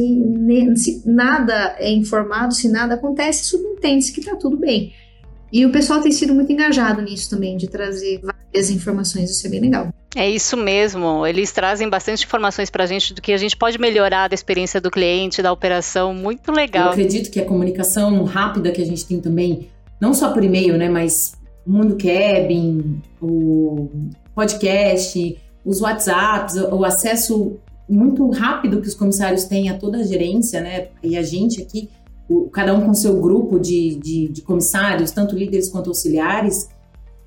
se 0.76 1.04
nada 1.06 1.76
é 1.78 1.90
informado, 1.92 2.54
se 2.54 2.68
nada 2.68 2.96
acontece, 2.96 3.46
subentende-se 3.46 4.12
que 4.12 4.26
tá 4.26 4.36
tudo 4.36 4.58
bem. 4.58 4.92
E 5.54 5.66
o 5.66 5.72
pessoal 5.72 6.02
tem 6.02 6.12
sido 6.12 6.34
muito 6.34 6.52
engajado 6.52 7.02
nisso 7.02 7.30
também, 7.30 7.56
de 7.56 7.70
trazer 7.70 8.20
desinformações, 8.54 9.32
isso 9.32 9.48
é 9.48 9.50
bem 9.50 9.60
legal. 9.60 9.90
É 10.16 10.30
isso 10.30 10.56
mesmo. 10.56 11.26
Eles 11.26 11.52
trazem 11.52 11.90
bastante 11.90 12.26
informações 12.26 12.70
para 12.70 12.84
a 12.84 12.88
gente 12.88 13.14
do 13.14 13.22
que 13.22 13.34
a 13.34 13.38
gente 13.38 13.58
pode 13.58 13.80
melhorar 13.80 14.28
da 14.28 14.36
experiência 14.36 14.80
do 14.80 14.92
cliente, 14.92 15.42
da 15.42 15.52
operação. 15.52 16.14
Muito 16.14 16.52
legal. 16.52 16.88
Eu 16.88 16.92
acredito 16.92 17.32
que 17.32 17.40
a 17.40 17.46
comunicação 17.46 18.24
rápida 18.24 18.72
que 18.72 18.82
a 18.82 18.86
gente 18.86 19.06
tem 19.06 19.20
também, 19.20 19.70
não 20.00 20.14
só 20.14 20.32
por 20.32 20.44
e-mail, 20.44 20.78
né, 20.78 20.88
mas 20.88 21.34
o 21.66 21.72
Mundo 21.72 21.98
Cabin, 21.98 23.02
o 23.20 23.90
podcast, 24.36 25.38
os 25.66 25.82
WhatsApps, 25.82 26.56
o 26.56 26.86
acesso 26.86 27.58
muito 27.90 28.30
rápido 28.30 28.82
que 28.82 28.88
os 28.88 28.96
comissários 28.96 29.46
têm 29.46 29.70
a 29.70 29.78
toda 29.78 30.00
a 30.00 30.04
gerência, 30.04 30.62
né, 30.62 30.88
e 31.02 31.18
a 31.18 31.24
gente 31.24 31.62
aqui, 31.62 31.90
o, 32.30 32.50
cada 32.50 32.74
um 32.74 32.86
com 32.86 32.94
seu 32.94 33.20
grupo 33.20 33.60
de, 33.60 33.96
de, 33.96 34.28
de 34.30 34.42
comissários, 34.42 35.12
tanto 35.12 35.36
líderes 35.36 35.70
quanto 35.70 35.90
auxiliares, 35.90 36.70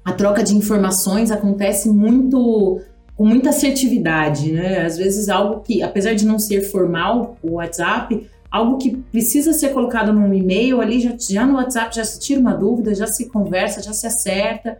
a 0.06 0.12
troca 0.12 0.40
de 0.40 0.54
informações 0.54 1.32
acontece 1.32 1.88
muito 1.88 2.80
com 3.16 3.26
muita 3.26 3.48
assertividade, 3.48 4.52
né? 4.52 4.86
Às 4.86 4.96
vezes 4.96 5.28
algo 5.28 5.62
que, 5.62 5.82
apesar 5.82 6.14
de 6.14 6.24
não 6.24 6.38
ser 6.38 6.60
formal, 6.70 7.36
o 7.42 7.54
WhatsApp, 7.54 8.24
algo 8.48 8.78
que 8.78 8.96
precisa 8.96 9.52
ser 9.52 9.70
colocado 9.70 10.12
num 10.12 10.32
e-mail 10.32 10.80
ali, 10.80 11.00
já, 11.00 11.16
já 11.18 11.44
no 11.44 11.54
WhatsApp 11.54 11.96
já 11.96 12.04
se 12.04 12.20
tira 12.20 12.40
uma 12.40 12.54
dúvida, 12.54 12.94
já 12.94 13.08
se 13.08 13.28
conversa, 13.28 13.82
já 13.82 13.92
se 13.92 14.06
acerta. 14.06 14.78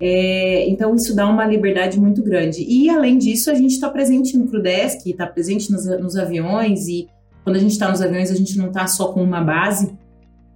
É, 0.00 0.68
então 0.68 0.94
isso 0.94 1.12
dá 1.12 1.28
uma 1.28 1.44
liberdade 1.44 1.98
muito 1.98 2.22
grande. 2.22 2.64
E 2.68 2.88
além 2.88 3.18
disso, 3.18 3.50
a 3.50 3.54
gente 3.54 3.72
está 3.72 3.90
presente 3.90 4.38
no 4.38 4.46
Crudesk, 4.46 5.04
está 5.10 5.26
presente 5.26 5.72
nos, 5.72 5.86
nos, 5.86 6.14
aviões 6.14 6.86
e 6.86 7.08
quando 7.42 7.56
a 7.56 7.58
gente 7.58 7.72
está 7.72 7.90
nos 7.90 8.00
aviões, 8.00 8.30
a 8.30 8.34
gente 8.36 8.56
não 8.56 8.68
está 8.68 8.86
só 8.86 9.08
com 9.08 9.24
uma 9.24 9.40
base, 9.40 9.92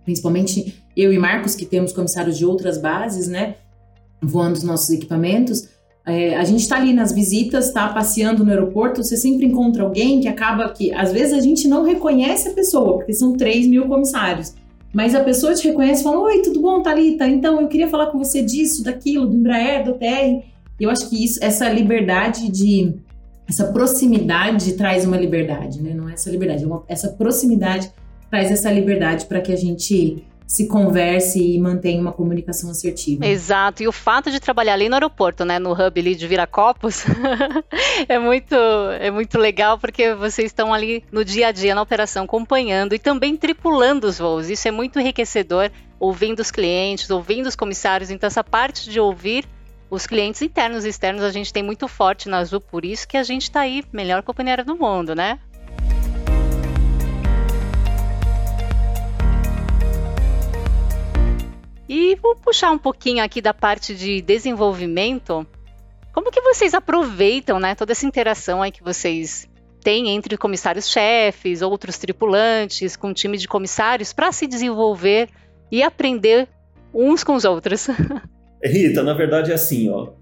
principalmente 0.05 0.81
eu 0.97 1.13
e 1.13 1.19
Marcos, 1.19 1.57
que 1.57 1.67
temos 1.67 1.93
comissários 1.93 2.39
de 2.39 2.47
outras 2.47 2.79
bases, 2.79 3.27
né? 3.27 3.57
Voando 4.23 4.57
os 4.57 4.63
nossos 4.63 4.91
equipamentos, 4.91 5.69
é, 6.05 6.37
a 6.37 6.45
gente 6.45 6.61
está 6.61 6.77
ali 6.77 6.93
nas 6.93 7.13
visitas, 7.13 7.69
está 7.69 7.89
passeando 7.89 8.45
no 8.45 8.51
aeroporto, 8.51 9.03
você 9.03 9.17
sempre 9.17 9.47
encontra 9.47 9.85
alguém 9.85 10.21
que 10.21 10.27
acaba 10.27 10.69
que, 10.71 10.93
às 10.93 11.13
vezes, 11.13 11.33
a 11.33 11.41
gente 11.41 11.69
não 11.69 11.85
reconhece 11.85 12.49
a 12.49 12.53
pessoa, 12.53 12.97
porque 12.97 13.13
são 13.13 13.37
3 13.37 13.69
mil 13.69 13.87
comissários. 13.87 14.55
Mas 14.93 15.15
a 15.15 15.21
pessoa 15.23 15.55
te 15.55 15.67
reconhece 15.69 16.01
e 16.01 16.05
fala: 16.05 16.19
Oi, 16.21 16.43
tudo 16.43 16.61
bom, 16.61 16.83
Thalita? 16.83 17.27
Então, 17.27 17.61
eu 17.61 17.69
queria 17.69 17.89
falar 17.89 18.07
com 18.07 18.19
você 18.19 18.43
disso, 18.43 18.83
daquilo, 18.83 19.27
do 19.27 19.37
Embraer, 19.37 19.85
do 19.85 19.95
TR. 19.95 20.45
Eu 20.79 20.91
acho 20.91 21.09
que 21.09 21.25
isso, 21.25 21.43
essa 21.43 21.69
liberdade 21.69 22.51
de. 22.51 22.95
Essa 23.49 23.73
proximidade 23.73 24.73
traz 24.75 25.05
uma 25.05 25.17
liberdade, 25.17 25.81
né? 25.81 25.95
Não 25.95 26.09
é 26.09 26.15
essa 26.15 26.31
liberdade, 26.31 26.65
é 26.65 26.67
uma, 26.67 26.85
essa 26.89 27.09
proximidade 27.09 27.91
traz 28.31 28.51
essa 28.51 28.71
liberdade 28.73 29.27
para 29.27 29.41
que 29.41 29.53
a 29.53 29.57
gente 29.57 30.25
se 30.47 30.67
converse 30.67 31.41
e 31.41 31.59
mantenha 31.59 32.01
uma 32.01 32.13
comunicação 32.13 32.71
assertiva. 32.71 33.27
Exato. 33.27 33.83
E 33.83 33.89
o 33.89 33.93
fato 33.93 34.31
de 34.31 34.41
trabalhar 34.41 34.75
ali 34.75 34.89
no 34.89 34.95
aeroporto, 34.95 35.45
né, 35.45 35.59
no 35.59 35.73
hub 35.73 36.01
ali 36.01 36.15
de 36.15 36.27
Viracopos, 36.27 37.05
é 38.09 38.19
muito 38.19 38.55
é 39.01 39.11
muito 39.11 39.39
legal 39.39 39.79
porque 39.79 40.15
vocês 40.15 40.47
estão 40.47 40.73
ali 40.73 41.05
no 41.11 41.25
dia 41.25 41.49
a 41.49 41.53
dia 41.53 41.75
na 41.75 41.83
operação 41.83 42.25
acompanhando 42.25 42.95
e 42.95 42.99
também 42.99 43.37
tripulando 43.37 44.07
os 44.07 44.19
voos. 44.19 44.51
Isso 44.51 44.69
é 44.69 44.71
muito 44.71 45.01
enriquecedor, 45.01 45.71
ouvindo 45.99 46.41
os 46.41 46.51
clientes, 46.51 47.11
ouvindo 47.11 47.47
os 47.47 47.57
comissários. 47.57 48.11
Então 48.11 48.27
essa 48.27 48.45
parte 48.45 48.91
de 48.91 49.01
ouvir 49.01 49.45
os 49.93 50.07
clientes 50.07 50.41
internos 50.41 50.87
e 50.87 50.89
externos 50.89 51.23
a 51.23 51.31
gente 51.31 51.53
tem 51.53 51.63
muito 51.63 51.87
forte 51.87 52.27
na 52.27 52.39
Azul, 52.39 52.63
por 52.63 52.83
isso 52.83 53.07
que 53.07 53.17
a 53.17 53.23
gente 53.23 53.43
está 53.43 53.61
aí, 53.61 53.85
melhor 53.93 54.23
companheira 54.23 54.65
do 54.65 54.75
mundo, 54.75 55.15
né? 55.15 55.39
E 61.95 62.15
vou 62.15 62.35
puxar 62.35 62.71
um 62.71 62.79
pouquinho 62.79 63.23
aqui 63.23 63.43
da 63.43 63.53
parte 63.53 63.95
de 63.95 64.23
desenvolvimento. 64.23 65.47
Como 66.15 66.31
que 66.31 66.41
vocês 66.41 66.73
aproveitam, 66.73 67.61
né, 67.61 67.75
toda 67.75 67.93
essa 67.93 68.07
interação 68.07 68.63
aí 68.63 68.73
que 68.73 68.83
vocês 68.83 69.47
têm 69.83 70.09
entre 70.09 70.39
comissários-chefes, 70.39 71.61
outros 71.61 71.99
tripulantes, 71.99 72.97
com 72.97 73.09
um 73.09 73.13
time 73.13 73.37
de 73.37 73.47
comissários 73.47 74.11
para 74.11 74.33
se 74.33 74.47
desenvolver 74.47 75.29
e 75.71 75.83
aprender 75.83 76.49
uns 76.95 77.23
com 77.23 77.35
os 77.35 77.45
outros? 77.45 77.89
Rita, 78.65 79.03
na 79.03 79.13
verdade 79.13 79.51
é 79.51 79.55
assim, 79.55 79.91
ó. 79.91 80.13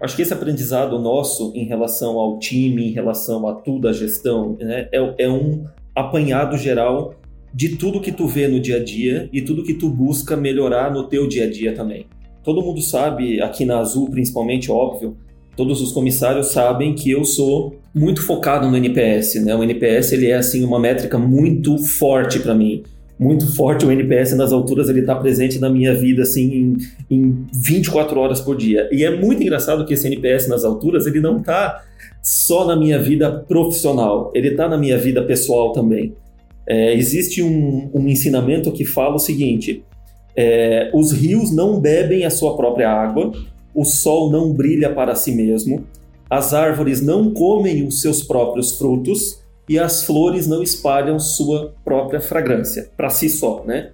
Acho 0.00 0.14
que 0.14 0.22
esse 0.22 0.32
aprendizado 0.32 1.00
nosso 1.00 1.50
em 1.52 1.64
relação 1.64 2.16
ao 2.16 2.38
time, 2.38 2.90
em 2.90 2.92
relação 2.92 3.48
a 3.48 3.56
tudo, 3.56 3.88
a 3.88 3.92
gestão, 3.92 4.56
né, 4.60 4.88
é, 4.92 5.24
é 5.24 5.28
um 5.28 5.66
apanhado 5.96 6.56
geral 6.56 7.12
de 7.52 7.76
tudo 7.76 8.00
que 8.00 8.12
tu 8.12 8.26
vê 8.26 8.46
no 8.48 8.60
dia 8.60 8.76
a 8.76 8.84
dia 8.84 9.28
e 9.32 9.40
tudo 9.40 9.62
que 9.62 9.74
tu 9.74 9.88
busca 9.88 10.36
melhorar 10.36 10.92
no 10.92 11.04
teu 11.04 11.26
dia 11.26 11.44
a 11.44 11.50
dia 11.50 11.74
também. 11.74 12.06
Todo 12.42 12.62
mundo 12.62 12.80
sabe, 12.80 13.40
aqui 13.40 13.64
na 13.64 13.78
Azul 13.78 14.10
principalmente, 14.10 14.70
óbvio, 14.70 15.16
todos 15.56 15.82
os 15.82 15.92
comissários 15.92 16.52
sabem 16.52 16.94
que 16.94 17.10
eu 17.10 17.24
sou 17.24 17.76
muito 17.94 18.22
focado 18.22 18.70
no 18.70 18.76
NPS, 18.76 19.44
né? 19.44 19.54
O 19.54 19.62
NPS 19.62 20.12
ele 20.12 20.28
é 20.28 20.36
assim 20.36 20.64
uma 20.64 20.78
métrica 20.78 21.18
muito 21.18 21.76
forte 21.78 22.38
para 22.38 22.54
mim, 22.54 22.84
muito 23.18 23.52
forte 23.54 23.84
o 23.84 23.90
NPS 23.90 24.36
nas 24.36 24.52
alturas, 24.52 24.88
ele 24.88 25.00
está 25.00 25.16
presente 25.16 25.58
na 25.58 25.68
minha 25.68 25.92
vida 25.92 26.22
assim 26.22 26.76
em, 27.10 27.16
em 27.16 27.46
24 27.52 28.20
horas 28.20 28.40
por 28.40 28.56
dia. 28.56 28.88
E 28.92 29.02
é 29.02 29.10
muito 29.10 29.42
engraçado 29.42 29.84
que 29.84 29.94
esse 29.94 30.06
NPS 30.06 30.48
nas 30.48 30.64
alturas, 30.64 31.06
ele 31.06 31.20
não 31.20 31.38
está 31.38 31.82
só 32.22 32.64
na 32.64 32.76
minha 32.76 32.98
vida 32.98 33.30
profissional, 33.48 34.30
ele 34.34 34.48
está 34.48 34.68
na 34.68 34.78
minha 34.78 34.96
vida 34.96 35.22
pessoal 35.22 35.72
também. 35.72 36.14
É, 36.68 36.92
existe 36.94 37.42
um, 37.42 37.90
um, 37.94 38.06
ensinamento 38.06 38.70
que 38.70 38.84
fala 38.84 39.14
o 39.14 39.18
seguinte: 39.18 39.82
é, 40.36 40.90
os 40.92 41.12
rios 41.12 41.50
não 41.50 41.80
bebem 41.80 42.26
a 42.26 42.30
sua 42.30 42.56
própria 42.56 42.90
água, 42.90 43.32
o 43.74 43.86
sol 43.86 44.30
não 44.30 44.52
brilha 44.52 44.92
para 44.92 45.14
si 45.14 45.32
mesmo, 45.32 45.86
as 46.28 46.52
árvores 46.52 47.00
não 47.00 47.32
comem 47.32 47.86
os 47.86 48.02
seus 48.02 48.22
próprios 48.22 48.76
frutos 48.76 49.42
e 49.66 49.78
as 49.78 50.04
flores 50.04 50.46
não 50.46 50.62
espalham 50.62 51.18
sua 51.18 51.74
própria 51.82 52.20
fragrância 52.20 52.90
para 52.96 53.08
si 53.08 53.30
só, 53.30 53.64
né? 53.64 53.90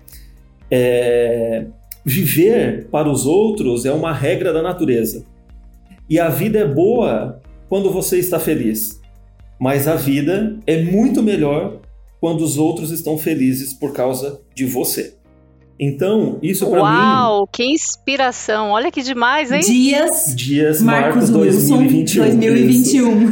É, 0.68 1.66
viver 2.04 2.88
para 2.90 3.08
os 3.08 3.24
outros 3.24 3.84
é 3.84 3.92
uma 3.92 4.12
regra 4.12 4.52
da 4.52 4.62
natureza. 4.62 5.24
E 6.10 6.18
a 6.18 6.28
vida 6.28 6.58
é 6.58 6.66
boa 6.66 7.40
quando 7.68 7.90
você 7.90 8.18
está 8.18 8.40
feliz. 8.40 9.00
Mas 9.60 9.86
a 9.86 9.94
vida 9.94 10.58
é 10.66 10.82
muito 10.82 11.22
melhor 11.22 11.80
quando 12.24 12.40
os 12.40 12.56
outros 12.56 12.90
estão 12.90 13.18
felizes 13.18 13.74
por 13.74 13.92
causa 13.92 14.40
de 14.54 14.64
você. 14.64 15.12
Então, 15.78 16.38
isso 16.42 16.64
para 16.70 16.78
mim. 16.78 16.82
Uau, 16.82 17.46
que 17.46 17.62
inspiração! 17.62 18.70
Olha 18.70 18.90
que 18.90 19.02
demais, 19.02 19.52
hein? 19.52 19.60
Dias. 19.60 20.32
Dias 20.34 20.80
Marcos, 20.80 21.28
Marcos 21.28 21.28
2021. 21.28 22.24
2021. 22.40 23.24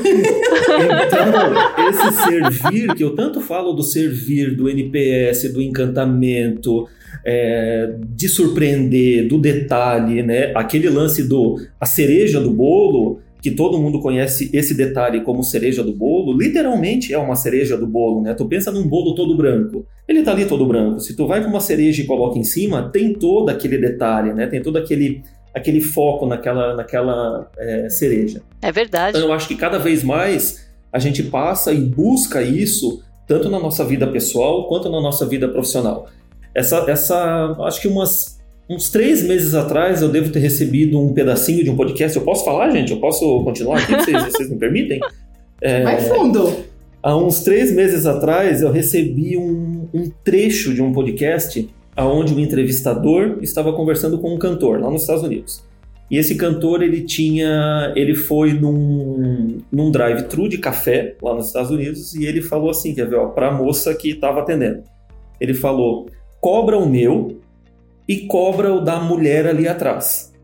então, 1.06 1.88
esse 1.88 2.22
servir, 2.22 2.94
que 2.94 3.02
eu 3.02 3.16
tanto 3.16 3.40
falo 3.40 3.72
do 3.72 3.82
servir, 3.82 4.54
do 4.54 4.68
NPS, 4.68 5.50
do 5.50 5.62
encantamento, 5.62 6.86
é, 7.24 7.94
de 8.14 8.28
surpreender, 8.28 9.26
do 9.26 9.38
detalhe, 9.38 10.22
né? 10.22 10.52
Aquele 10.54 10.90
lance 10.90 11.26
do 11.26 11.58
a 11.80 11.86
cereja 11.86 12.42
do 12.42 12.50
bolo 12.50 13.22
que 13.42 13.50
todo 13.50 13.76
mundo 13.76 14.00
conhece 14.00 14.48
esse 14.52 14.72
detalhe 14.72 15.22
como 15.22 15.42
cereja 15.42 15.82
do 15.82 15.92
bolo, 15.92 16.38
literalmente 16.38 17.12
é 17.12 17.18
uma 17.18 17.34
cereja 17.34 17.76
do 17.76 17.88
bolo, 17.88 18.22
né? 18.22 18.34
Tu 18.34 18.46
pensa 18.46 18.70
num 18.70 18.86
bolo 18.86 19.16
todo 19.16 19.36
branco, 19.36 19.84
ele 20.06 20.22
tá 20.22 20.30
ali 20.30 20.46
todo 20.46 20.64
branco. 20.64 21.00
Se 21.00 21.16
tu 21.16 21.26
vai 21.26 21.42
com 21.42 21.50
uma 21.50 21.60
cereja 21.60 22.00
e 22.00 22.06
coloca 22.06 22.38
em 22.38 22.44
cima, 22.44 22.88
tem 22.90 23.12
todo 23.12 23.48
aquele 23.48 23.78
detalhe, 23.78 24.32
né? 24.32 24.46
Tem 24.46 24.62
todo 24.62 24.78
aquele 24.78 25.24
aquele 25.52 25.80
foco 25.80 26.24
naquela 26.24 26.76
naquela 26.76 27.50
é, 27.58 27.88
cereja. 27.90 28.42
É 28.62 28.70
verdade. 28.70 29.18
Então 29.18 29.28
eu 29.28 29.34
acho 29.34 29.48
que 29.48 29.56
cada 29.56 29.78
vez 29.78 30.04
mais 30.04 30.70
a 30.92 31.00
gente 31.00 31.24
passa 31.24 31.72
e 31.72 31.80
busca 31.80 32.42
isso 32.42 33.02
tanto 33.26 33.48
na 33.48 33.58
nossa 33.58 33.84
vida 33.84 34.06
pessoal 34.06 34.68
quanto 34.68 34.88
na 34.88 35.00
nossa 35.00 35.26
vida 35.26 35.48
profissional. 35.48 36.06
Essa, 36.54 36.84
essa 36.88 37.56
acho 37.60 37.80
que 37.80 37.88
umas 37.88 38.40
uns 38.72 38.90
três 38.90 39.22
meses 39.22 39.54
atrás 39.54 40.02
eu 40.02 40.08
devo 40.08 40.30
ter 40.30 40.38
recebido 40.38 40.98
um 40.98 41.12
pedacinho 41.12 41.62
de 41.62 41.70
um 41.70 41.76
podcast. 41.76 42.16
Eu 42.16 42.24
posso 42.24 42.44
falar, 42.44 42.70
gente? 42.70 42.92
Eu 42.92 42.98
posso 42.98 43.42
continuar 43.44 43.78
aqui? 43.78 43.92
Vocês, 43.92 44.24
vocês 44.24 44.50
me 44.50 44.56
permitem? 44.56 45.00
É, 45.60 45.82
Vai 45.82 46.00
fundo! 46.00 46.72
Há 47.02 47.16
uns 47.16 47.42
três 47.42 47.72
meses 47.72 48.06
atrás 48.06 48.62
eu 48.62 48.70
recebi 48.70 49.36
um, 49.36 49.88
um 49.92 50.10
trecho 50.24 50.72
de 50.72 50.80
um 50.80 50.92
podcast 50.92 51.68
onde 51.96 52.32
um 52.32 52.38
entrevistador 52.38 53.38
estava 53.42 53.72
conversando 53.72 54.18
com 54.18 54.34
um 54.34 54.38
cantor 54.38 54.80
lá 54.80 54.90
nos 54.90 55.02
Estados 55.02 55.22
Unidos. 55.22 55.64
E 56.10 56.16
esse 56.16 56.36
cantor 56.36 56.82
ele 56.82 57.02
tinha, 57.02 57.92
ele 57.96 58.14
foi 58.14 58.52
num, 58.52 59.58
num 59.70 59.90
drive-thru 59.90 60.48
de 60.48 60.58
café 60.58 61.16
lá 61.22 61.34
nos 61.34 61.46
Estados 61.46 61.70
Unidos 61.70 62.14
e 62.14 62.24
ele 62.24 62.40
falou 62.40 62.70
assim, 62.70 62.94
quer 62.94 63.08
ver, 63.08 63.18
para 63.28 63.48
a 63.48 63.52
moça 63.52 63.94
que 63.94 64.10
estava 64.10 64.40
atendendo. 64.40 64.82
Ele 65.40 65.54
falou: 65.54 66.06
"Cobra 66.40 66.78
o 66.78 66.88
meu 66.88 67.41
e 68.12 68.26
cobra 68.26 68.74
o 68.74 68.78
da 68.78 69.00
mulher 69.00 69.46
ali 69.46 69.66
atrás. 69.66 70.34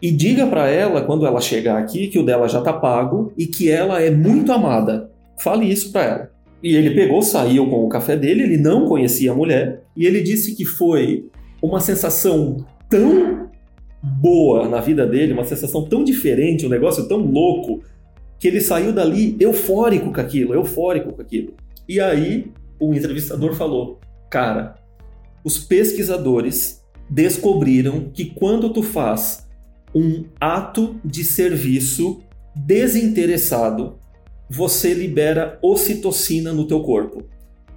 E 0.00 0.10
diga 0.10 0.46
para 0.46 0.66
ela, 0.70 1.02
quando 1.02 1.26
ela 1.26 1.38
chegar 1.38 1.76
aqui, 1.76 2.08
que 2.08 2.18
o 2.18 2.24
dela 2.24 2.48
já 2.48 2.62
tá 2.62 2.72
pago 2.72 3.34
e 3.36 3.46
que 3.46 3.70
ela 3.70 4.00
é 4.00 4.10
muito 4.10 4.50
amada. 4.50 5.10
Fale 5.38 5.70
isso 5.70 5.92
para 5.92 6.04
ela. 6.04 6.30
E 6.62 6.74
ele 6.74 6.94
pegou, 6.94 7.20
saiu 7.20 7.68
com 7.68 7.84
o 7.84 7.88
café 7.90 8.16
dele, 8.16 8.44
ele 8.44 8.56
não 8.56 8.86
conhecia 8.86 9.30
a 9.30 9.34
mulher, 9.34 9.82
e 9.94 10.06
ele 10.06 10.22
disse 10.22 10.56
que 10.56 10.64
foi 10.64 11.28
uma 11.60 11.80
sensação 11.80 12.64
tão 12.88 13.50
boa 14.02 14.66
na 14.66 14.80
vida 14.80 15.06
dele, 15.06 15.34
uma 15.34 15.44
sensação 15.44 15.86
tão 15.86 16.02
diferente, 16.02 16.64
um 16.64 16.70
negócio 16.70 17.06
tão 17.06 17.18
louco, 17.18 17.82
que 18.38 18.48
ele 18.48 18.62
saiu 18.62 18.90
dali 18.90 19.36
eufórico 19.38 20.10
com 20.10 20.20
aquilo, 20.20 20.54
eufórico 20.54 21.12
com 21.12 21.20
aquilo. 21.20 21.52
E 21.86 22.00
aí 22.00 22.46
o 22.80 22.94
entrevistador 22.94 23.52
falou: 23.52 24.00
"Cara, 24.30 24.76
os 25.44 25.58
pesquisadores 25.58 26.80
descobriram 27.08 28.10
que 28.12 28.26
quando 28.26 28.70
tu 28.70 28.82
faz 28.82 29.46
um 29.94 30.24
ato 30.40 31.00
de 31.04 31.24
serviço 31.24 32.20
desinteressado, 32.54 33.98
você 34.48 34.94
libera 34.94 35.58
ocitocina 35.62 36.52
no 36.52 36.66
teu 36.66 36.80
corpo. 36.80 37.24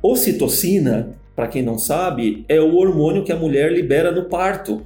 Ocitocina, 0.01 1.15
para 1.35 1.47
quem 1.47 1.63
não 1.63 1.77
sabe, 1.77 2.45
é 2.47 2.59
o 2.59 2.75
hormônio 2.75 3.23
que 3.23 3.31
a 3.31 3.37
mulher 3.37 3.71
libera 3.71 4.11
no 4.11 4.25
parto 4.25 4.81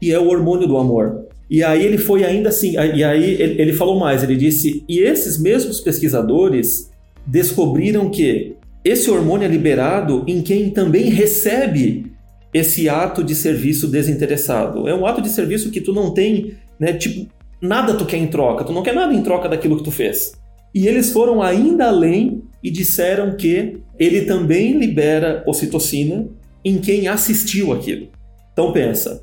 e 0.00 0.12
é 0.12 0.18
o 0.18 0.28
hormônio 0.28 0.66
do 0.66 0.76
amor. 0.76 1.26
E 1.48 1.64
aí 1.64 1.84
ele 1.84 1.98
foi 1.98 2.24
ainda 2.24 2.48
assim, 2.48 2.74
e 2.74 3.02
aí 3.02 3.40
ele 3.40 3.72
falou 3.72 3.98
mais, 3.98 4.22
ele 4.22 4.36
disse, 4.36 4.84
e 4.88 5.00
esses 5.00 5.40
mesmos 5.40 5.80
pesquisadores 5.80 6.90
descobriram 7.26 8.08
que 8.08 8.54
esse 8.84 9.10
hormônio 9.10 9.46
é 9.46 9.48
liberado 9.48 10.24
em 10.26 10.42
quem 10.42 10.70
também 10.70 11.10
recebe 11.10 12.09
esse 12.52 12.88
ato 12.88 13.22
de 13.22 13.34
serviço 13.34 13.88
desinteressado. 13.88 14.88
É 14.88 14.94
um 14.94 15.06
ato 15.06 15.22
de 15.22 15.28
serviço 15.28 15.70
que 15.70 15.80
tu 15.80 15.92
não 15.92 16.12
tem, 16.12 16.54
né, 16.78 16.92
tipo, 16.92 17.30
nada 17.60 17.94
tu 17.94 18.04
quer 18.04 18.16
em 18.16 18.26
troca, 18.26 18.64
tu 18.64 18.72
não 18.72 18.82
quer 18.82 18.94
nada 18.94 19.14
em 19.14 19.22
troca 19.22 19.48
daquilo 19.48 19.76
que 19.76 19.84
tu 19.84 19.90
fez. 19.90 20.32
E 20.74 20.86
eles 20.86 21.12
foram 21.12 21.42
ainda 21.42 21.86
além 21.86 22.42
e 22.62 22.70
disseram 22.70 23.36
que 23.36 23.78
ele 23.98 24.22
também 24.22 24.78
libera 24.78 25.42
ocitocina 25.46 26.28
em 26.64 26.78
quem 26.78 27.08
assistiu 27.08 27.72
aquilo. 27.72 28.08
Então 28.52 28.72
pensa, 28.72 29.22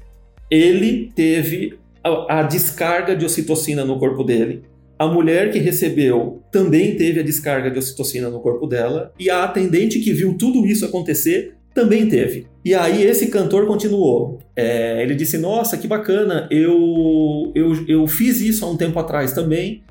ele 0.49 1.11
teve 1.15 1.77
a, 2.03 2.39
a 2.39 2.43
descarga 2.43 3.15
de 3.15 3.25
ocitocina 3.25 3.85
no 3.85 3.99
corpo 3.99 4.23
dele, 4.23 4.63
a 4.99 5.07
mulher 5.07 5.51
que 5.51 5.59
recebeu 5.59 6.41
também 6.51 6.95
teve 6.95 7.19
a 7.19 7.23
descarga 7.23 7.69
de 7.69 7.77
ocitocina 7.77 8.29
no 8.29 8.39
corpo 8.39 8.65
dela, 8.65 9.13
e 9.19 9.29
a 9.29 9.43
atendente 9.43 9.99
que 9.99 10.11
viu 10.11 10.35
tudo 10.37 10.65
isso 10.65 10.85
acontecer 10.85 11.56
também 11.77 12.09
teve. 12.09 12.47
E 12.65 12.73
aí 12.73 13.03
esse 13.03 13.27
cantor 13.27 13.67
continuou. 13.67 14.39
É, 14.55 15.03
ele 15.03 15.13
disse: 15.13 15.37
Nossa, 15.37 15.77
que 15.77 15.87
bacana, 15.87 16.47
eu, 16.49 17.51
eu, 17.53 17.87
eu 17.87 18.07
fiz 18.07 18.41
isso 18.41 18.65
há 18.65 18.69
um 18.69 18.75
tempo 18.75 18.97
atrás 18.97 19.31
também. 19.31 19.83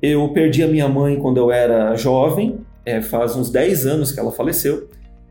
Eu 0.00 0.26
perdi 0.30 0.62
a 0.62 0.66
minha 0.66 0.88
mãe 0.88 1.16
quando 1.16 1.36
eu 1.36 1.52
era 1.52 1.94
jovem, 1.96 2.58
é, 2.84 3.02
faz 3.02 3.36
uns 3.36 3.50
10 3.50 3.86
anos 3.86 4.10
que 4.10 4.18
ela 4.18 4.32
faleceu. 4.32 4.88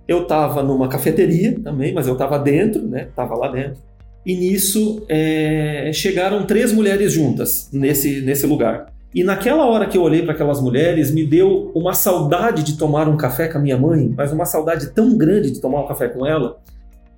Eu 0.07 0.23
estava 0.23 0.61
numa 0.61 0.87
cafeteria 0.87 1.59
também, 1.59 1.93
mas 1.93 2.05
eu 2.05 2.13
estava 2.13 2.37
dentro, 2.37 2.81
né? 2.87 3.07
Tava 3.15 3.35
lá 3.35 3.47
dentro. 3.47 3.81
E 4.25 4.35
nisso 4.35 5.03
é, 5.09 5.89
chegaram 5.93 6.45
três 6.45 6.71
mulheres 6.71 7.11
juntas 7.11 7.69
nesse, 7.73 8.21
nesse 8.21 8.45
lugar. 8.45 8.93
E 9.13 9.23
naquela 9.23 9.67
hora 9.67 9.85
que 9.85 9.97
eu 9.97 10.01
olhei 10.01 10.23
para 10.23 10.33
aquelas 10.33 10.59
mulheres, 10.59 11.11
me 11.11 11.23
deu 11.25 11.71
uma 11.75 11.93
saudade 11.93 12.63
de 12.63 12.77
tomar 12.77 13.07
um 13.07 13.15
café 13.15 13.47
com 13.47 13.59
a 13.59 13.61
minha 13.61 13.77
mãe, 13.77 14.11
mas 14.17 14.31
uma 14.31 14.45
saudade 14.45 14.91
tão 14.91 15.15
grande 15.15 15.51
de 15.51 15.61
tomar 15.61 15.81
um 15.81 15.87
café 15.87 16.07
com 16.07 16.25
ela. 16.25 16.57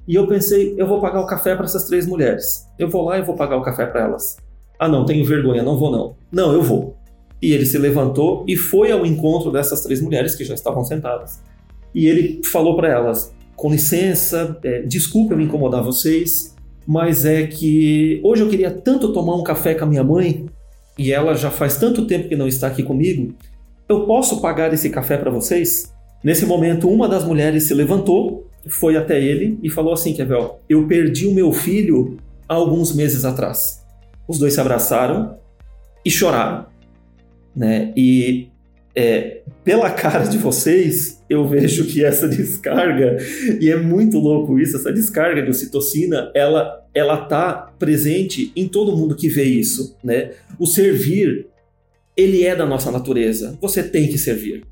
E 0.06 0.14
eu 0.14 0.28
pensei, 0.28 0.75
eu 0.78 0.86
vou 0.86 1.00
pagar 1.00 1.22
o 1.22 1.25
café 1.25 1.56
para 1.56 1.66
essas 1.66 1.86
três 1.86 2.06
mulheres. 2.06 2.68
Eu 2.78 2.90
vou 2.90 3.06
lá 3.06 3.18
e 3.18 3.22
vou 3.22 3.36
pagar 3.36 3.56
o 3.56 3.62
café 3.62 3.86
para 3.86 4.02
elas. 4.02 4.38
Ah, 4.78 4.90
não, 4.90 5.06
tenho 5.06 5.24
vergonha, 5.24 5.64
não 5.64 5.78
vou 5.78 5.90
não. 5.90 6.16
Não, 6.32 6.52
eu 6.52 6.62
vou. 6.62 6.98
E 7.42 7.54
ele 7.54 7.66
se 7.66 7.78
levantou 7.78 8.44
e 8.48 8.58
foi 8.58 8.92
ao 8.92 9.06
encontro 9.06 9.50
dessas 9.50 9.82
três 9.82 10.02
mulheres 10.02 10.36
que 10.36 10.44
já 10.44 10.54
estavam 10.54 10.84
sentadas. 10.84 11.42
E 11.94 12.08
ele 12.08 12.42
falou 12.44 12.75
para 12.75 12.90
elas: 12.90 13.34
com 13.56 13.72
licença, 13.72 14.58
é, 14.64 14.82
desculpa 14.82 15.34
eu 15.34 15.40
incomodar 15.40 15.82
vocês, 15.82 16.56
mas 16.86 17.25
é 17.25 17.48
que 17.48 18.20
hoje 18.24 18.44
eu 18.44 18.50
queria 18.50 18.70
tanto 18.70 19.14
tomar 19.14 19.36
um 19.36 19.44
café 19.44 19.74
com 19.74 19.86
a 19.86 19.88
minha 19.88 20.04
mãe 20.04 20.46
e 20.98 21.12
ela 21.12 21.36
já 21.36 21.52
faz 21.52 21.78
tanto 21.78 22.08
tempo 22.08 22.30
que 22.30 22.36
não 22.36 22.48
está 22.48 22.68
aqui 22.68 22.84
comigo, 22.84 23.34
eu 23.88 24.06
posso 24.06 24.42
pagar 24.42 24.74
esse 24.74 24.90
café 24.90 25.18
para 25.18 25.29
vocês? 25.29 25.94
Nesse 26.24 26.46
momento, 26.46 26.90
uma 26.90 27.08
das 27.08 27.24
mulheres 27.24 27.64
se 27.64 27.74
levantou, 27.74 28.48
foi 28.68 28.98
até 28.98 29.22
ele 29.22 29.60
e 29.62 29.70
falou 29.70 29.94
assim: 29.94 30.14
Kevel, 30.14 30.60
eu 30.68 30.88
perdi 30.88 31.27
o 31.27 31.34
meu 31.34 31.51
filho 31.51 32.18
há 32.48 32.55
alguns 32.55 32.96
meses 32.96 33.24
atrás. 33.25 33.86
Os 34.27 34.40
dois 34.40 34.53
se 34.53 34.62
abraçaram 34.62 35.38
e 36.03 36.10
choraram. 36.10 36.66
Né? 37.55 37.94
E 37.96 38.50
é, 38.96 39.42
pela 39.64 39.90
cara 39.92 40.24
de 40.24 40.38
vocês, 40.38 41.22
eu 41.29 41.48
vejo 41.48 41.86
que 41.86 42.03
essa 42.03 42.27
descarga, 42.29 43.18
e 43.60 43.70
é 43.70 43.75
muito 43.75 44.18
louco 44.18 44.58
isso, 44.60 44.77
essa 44.77 44.94
descarga 44.94 45.42
de 45.42 45.50
ocitocina, 45.50 46.31
ela 46.34 46.81
ela 46.96 47.18
tá 47.25 47.74
presente 47.77 48.53
em 48.55 48.70
todo 48.70 48.96
mundo 48.96 49.18
que 49.18 49.27
vê 49.27 49.44
isso, 49.44 49.98
né? 50.01 50.31
O 50.58 50.66
servir, 50.66 51.48
ele 52.16 52.46
é 52.46 52.55
da 52.55 52.66
nossa 52.66 52.90
natureza. 52.90 53.58
Você 53.62 53.84
tem 53.84 54.08
que 54.08 54.18
servir. 54.18 54.64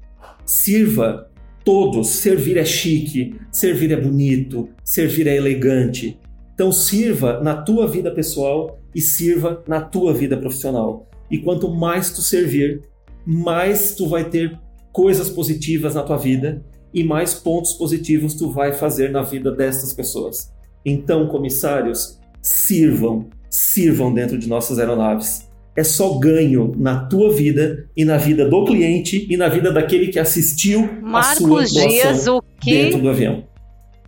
Sirva 0.46 1.30
todos. 1.66 2.08
Servir 2.08 2.56
é 2.56 2.64
chique, 2.64 3.36
servir 3.52 3.92
é 3.92 4.00
bonito, 4.00 4.70
servir 4.86 5.28
é 5.28 5.36
elegante. 5.36 6.18
Então 6.54 6.72
sirva 6.72 7.42
na 7.42 7.62
tua 7.62 7.88
vida 7.88 8.10
pessoal 8.10 8.80
e 8.96 9.02
sirva 9.02 9.62
na 9.68 9.82
tua 9.82 10.14
vida 10.14 10.38
profissional. 10.38 11.10
E 11.30 11.40
quanto 11.40 11.70
mais 11.70 12.10
tu 12.10 12.22
servir, 12.22 12.82
mais 13.26 13.96
tu 13.96 14.08
vai 14.08 14.26
ter 14.26 14.60
coisas 14.92 15.30
positivas 15.30 15.96
na 15.96 16.04
tua 16.04 16.18
vida 16.18 16.64
e 16.94 17.04
mais 17.04 17.34
pontos 17.34 17.74
positivos 17.74 18.36
tu 18.36 18.52
vai 18.52 18.72
fazer 18.72 19.10
na 19.10 19.22
vida 19.22 19.52
dessas 19.52 19.92
pessoas. 19.92 20.52
Então, 20.86 21.28
comissários, 21.28 22.20
sirvam, 22.42 23.30
sirvam 23.50 24.14
dentro 24.14 24.38
de 24.38 24.48
nossas 24.48 24.78
aeronaves. 24.78 25.50
É 25.76 25.84
só 25.84 26.20
ganho 26.20 26.72
na 26.78 27.06
tua 27.06 27.34
vida 27.34 27.90
e 27.98 28.06
na 28.06 28.18
vida 28.18 28.48
do 28.48 28.64
cliente 28.64 29.26
e 29.28 29.36
na 29.36 29.50
vida 29.50 29.72
daquele 29.72 30.10
que 30.10 30.20
assistiu 30.20 30.88
Marcos 31.02 31.42
a 31.42 31.66
sua 31.66 31.88
Dias, 31.88 32.28
o 32.28 32.44
que... 32.62 32.72
dentro 32.72 33.02
do 33.02 33.10
avião. 33.10 33.48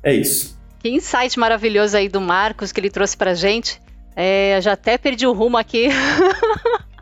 É 0.03 0.13
isso. 0.13 0.55
Que 0.77 0.89
insight 0.89 1.39
maravilhoso 1.39 1.97
aí 1.97 2.07
do 2.07 2.21
Marcos 2.21 2.71
que 2.71 2.79
ele 2.79 2.91
trouxe 2.91 3.17
pra 3.17 3.33
gente. 3.33 3.81
É, 4.15 4.59
já 4.61 4.73
até 4.73 4.97
perdi 4.97 5.25
o 5.25 5.33
rumo 5.33 5.57
aqui. 5.57 5.87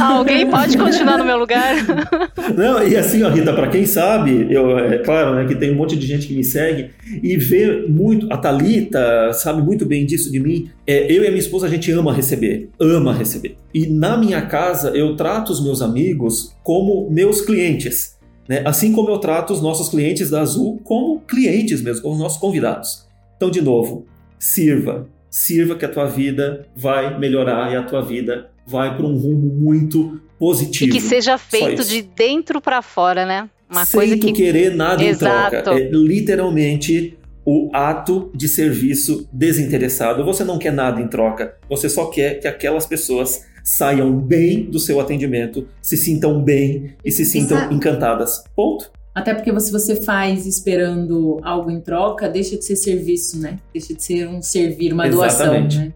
Alguém 0.00 0.48
pode 0.50 0.76
continuar 0.76 1.18
no 1.18 1.24
meu 1.24 1.38
lugar? 1.38 1.74
Não, 2.56 2.86
e 2.86 2.96
assim, 2.96 3.22
ó, 3.22 3.30
Rita, 3.30 3.52
para 3.52 3.68
quem 3.68 3.86
sabe, 3.86 4.46
eu, 4.50 4.78
é 4.78 4.98
claro, 4.98 5.34
né, 5.34 5.46
que 5.46 5.54
tem 5.54 5.72
um 5.72 5.74
monte 5.74 5.96
de 5.96 6.06
gente 6.06 6.26
que 6.26 6.34
me 6.34 6.44
segue 6.44 6.90
e 7.22 7.36
vê 7.36 7.86
muito, 7.88 8.30
a 8.32 8.36
Thalita 8.36 9.32
sabe 9.32 9.62
muito 9.62 9.86
bem 9.86 10.04
disso 10.04 10.30
de 10.30 10.38
mim. 10.38 10.70
É, 10.86 11.10
eu 11.10 11.22
e 11.22 11.26
a 11.26 11.30
minha 11.30 11.40
esposa, 11.40 11.66
a 11.66 11.70
gente 11.70 11.90
ama 11.92 12.12
receber, 12.12 12.68
ama 12.78 13.12
receber. 13.12 13.56
E 13.72 13.86
na 13.86 14.16
minha 14.16 14.42
casa, 14.42 14.90
eu 14.90 15.16
trato 15.16 15.50
os 15.50 15.62
meus 15.62 15.80
amigos 15.80 16.54
como 16.62 17.10
meus 17.10 17.40
clientes. 17.40 18.18
Né? 18.48 18.62
Assim 18.64 18.92
como 18.92 19.10
eu 19.10 19.18
trato 19.18 19.52
os 19.52 19.62
nossos 19.62 19.88
clientes 19.88 20.30
da 20.30 20.42
Azul 20.42 20.78
como 20.84 21.20
clientes 21.20 21.80
mesmo, 21.80 22.02
como 22.02 22.18
nossos 22.18 22.38
convidados. 22.38 23.06
Então, 23.36 23.50
de 23.50 23.62
novo, 23.62 24.06
sirva, 24.38 25.08
sirva 25.30 25.74
que 25.74 25.84
a 25.84 25.88
tua 25.88 26.06
vida 26.06 26.66
vai 26.76 27.18
melhorar 27.18 27.72
e 27.72 27.76
a 27.76 27.82
tua 27.82 28.02
vida 28.02 28.50
vai 28.66 28.96
para 28.96 29.06
um 29.06 29.16
rumo 29.16 29.52
muito 29.54 30.20
positivo. 30.38 30.90
E 30.90 30.92
que 30.92 31.00
seja 31.00 31.38
feito 31.38 31.84
de 31.84 32.02
dentro 32.02 32.60
para 32.60 32.82
fora, 32.82 33.24
né? 33.24 33.48
Uma 33.70 33.84
Sem 33.84 33.98
coisa 34.00 34.16
que 34.18 34.32
querer 34.32 34.74
nada 34.74 35.02
Exato. 35.02 35.56
em 35.56 35.62
troca. 35.62 35.80
É 35.80 35.90
literalmente 35.90 37.18
o 37.44 37.70
ato 37.72 38.30
de 38.34 38.48
serviço 38.48 39.28
desinteressado. 39.32 40.24
Você 40.24 40.44
não 40.44 40.58
quer 40.58 40.72
nada 40.72 41.00
em 41.00 41.08
troca. 41.08 41.56
Você 41.68 41.88
só 41.88 42.06
quer 42.06 42.40
que 42.40 42.48
aquelas 42.48 42.86
pessoas 42.86 43.44
saiam 43.62 44.12
bem 44.12 44.64
do 44.64 44.78
seu 44.78 45.00
atendimento, 45.00 45.66
se 45.80 45.96
sintam 45.96 46.42
bem 46.42 46.94
e 47.04 47.10
se 47.10 47.24
sintam 47.24 47.56
Exato. 47.56 47.74
encantadas. 47.74 48.44
Ponto. 48.54 48.90
Até 49.14 49.32
porque 49.32 49.58
se 49.60 49.70
você 49.70 50.02
faz 50.02 50.44
esperando 50.44 51.38
algo 51.42 51.70
em 51.70 51.80
troca, 51.80 52.28
deixa 52.28 52.56
de 52.56 52.64
ser 52.64 52.76
serviço, 52.76 53.38
né? 53.38 53.58
Deixa 53.72 53.94
de 53.94 54.02
ser 54.02 54.28
um 54.28 54.42
servir, 54.42 54.92
uma 54.92 55.06
Exatamente. 55.06 55.76
doação, 55.76 55.88
né? 55.88 55.94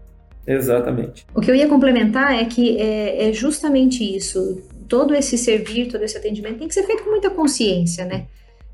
Exatamente. 0.49 1.27
O 1.35 1.41
que 1.41 1.51
eu 1.51 1.55
ia 1.55 1.67
complementar 1.67 2.33
é 2.33 2.43
que 2.43 2.75
é, 2.79 3.29
é, 3.29 3.33
justamente 3.33 4.03
isso. 4.03 4.63
Todo 4.87 5.13
esse 5.13 5.37
servir, 5.37 5.87
todo 5.87 6.03
esse 6.03 6.17
atendimento 6.17 6.57
tem 6.57 6.67
que 6.67 6.73
ser 6.73 6.83
feito 6.83 7.03
com 7.03 7.11
muita 7.11 7.29
consciência, 7.29 8.03
né? 8.03 8.25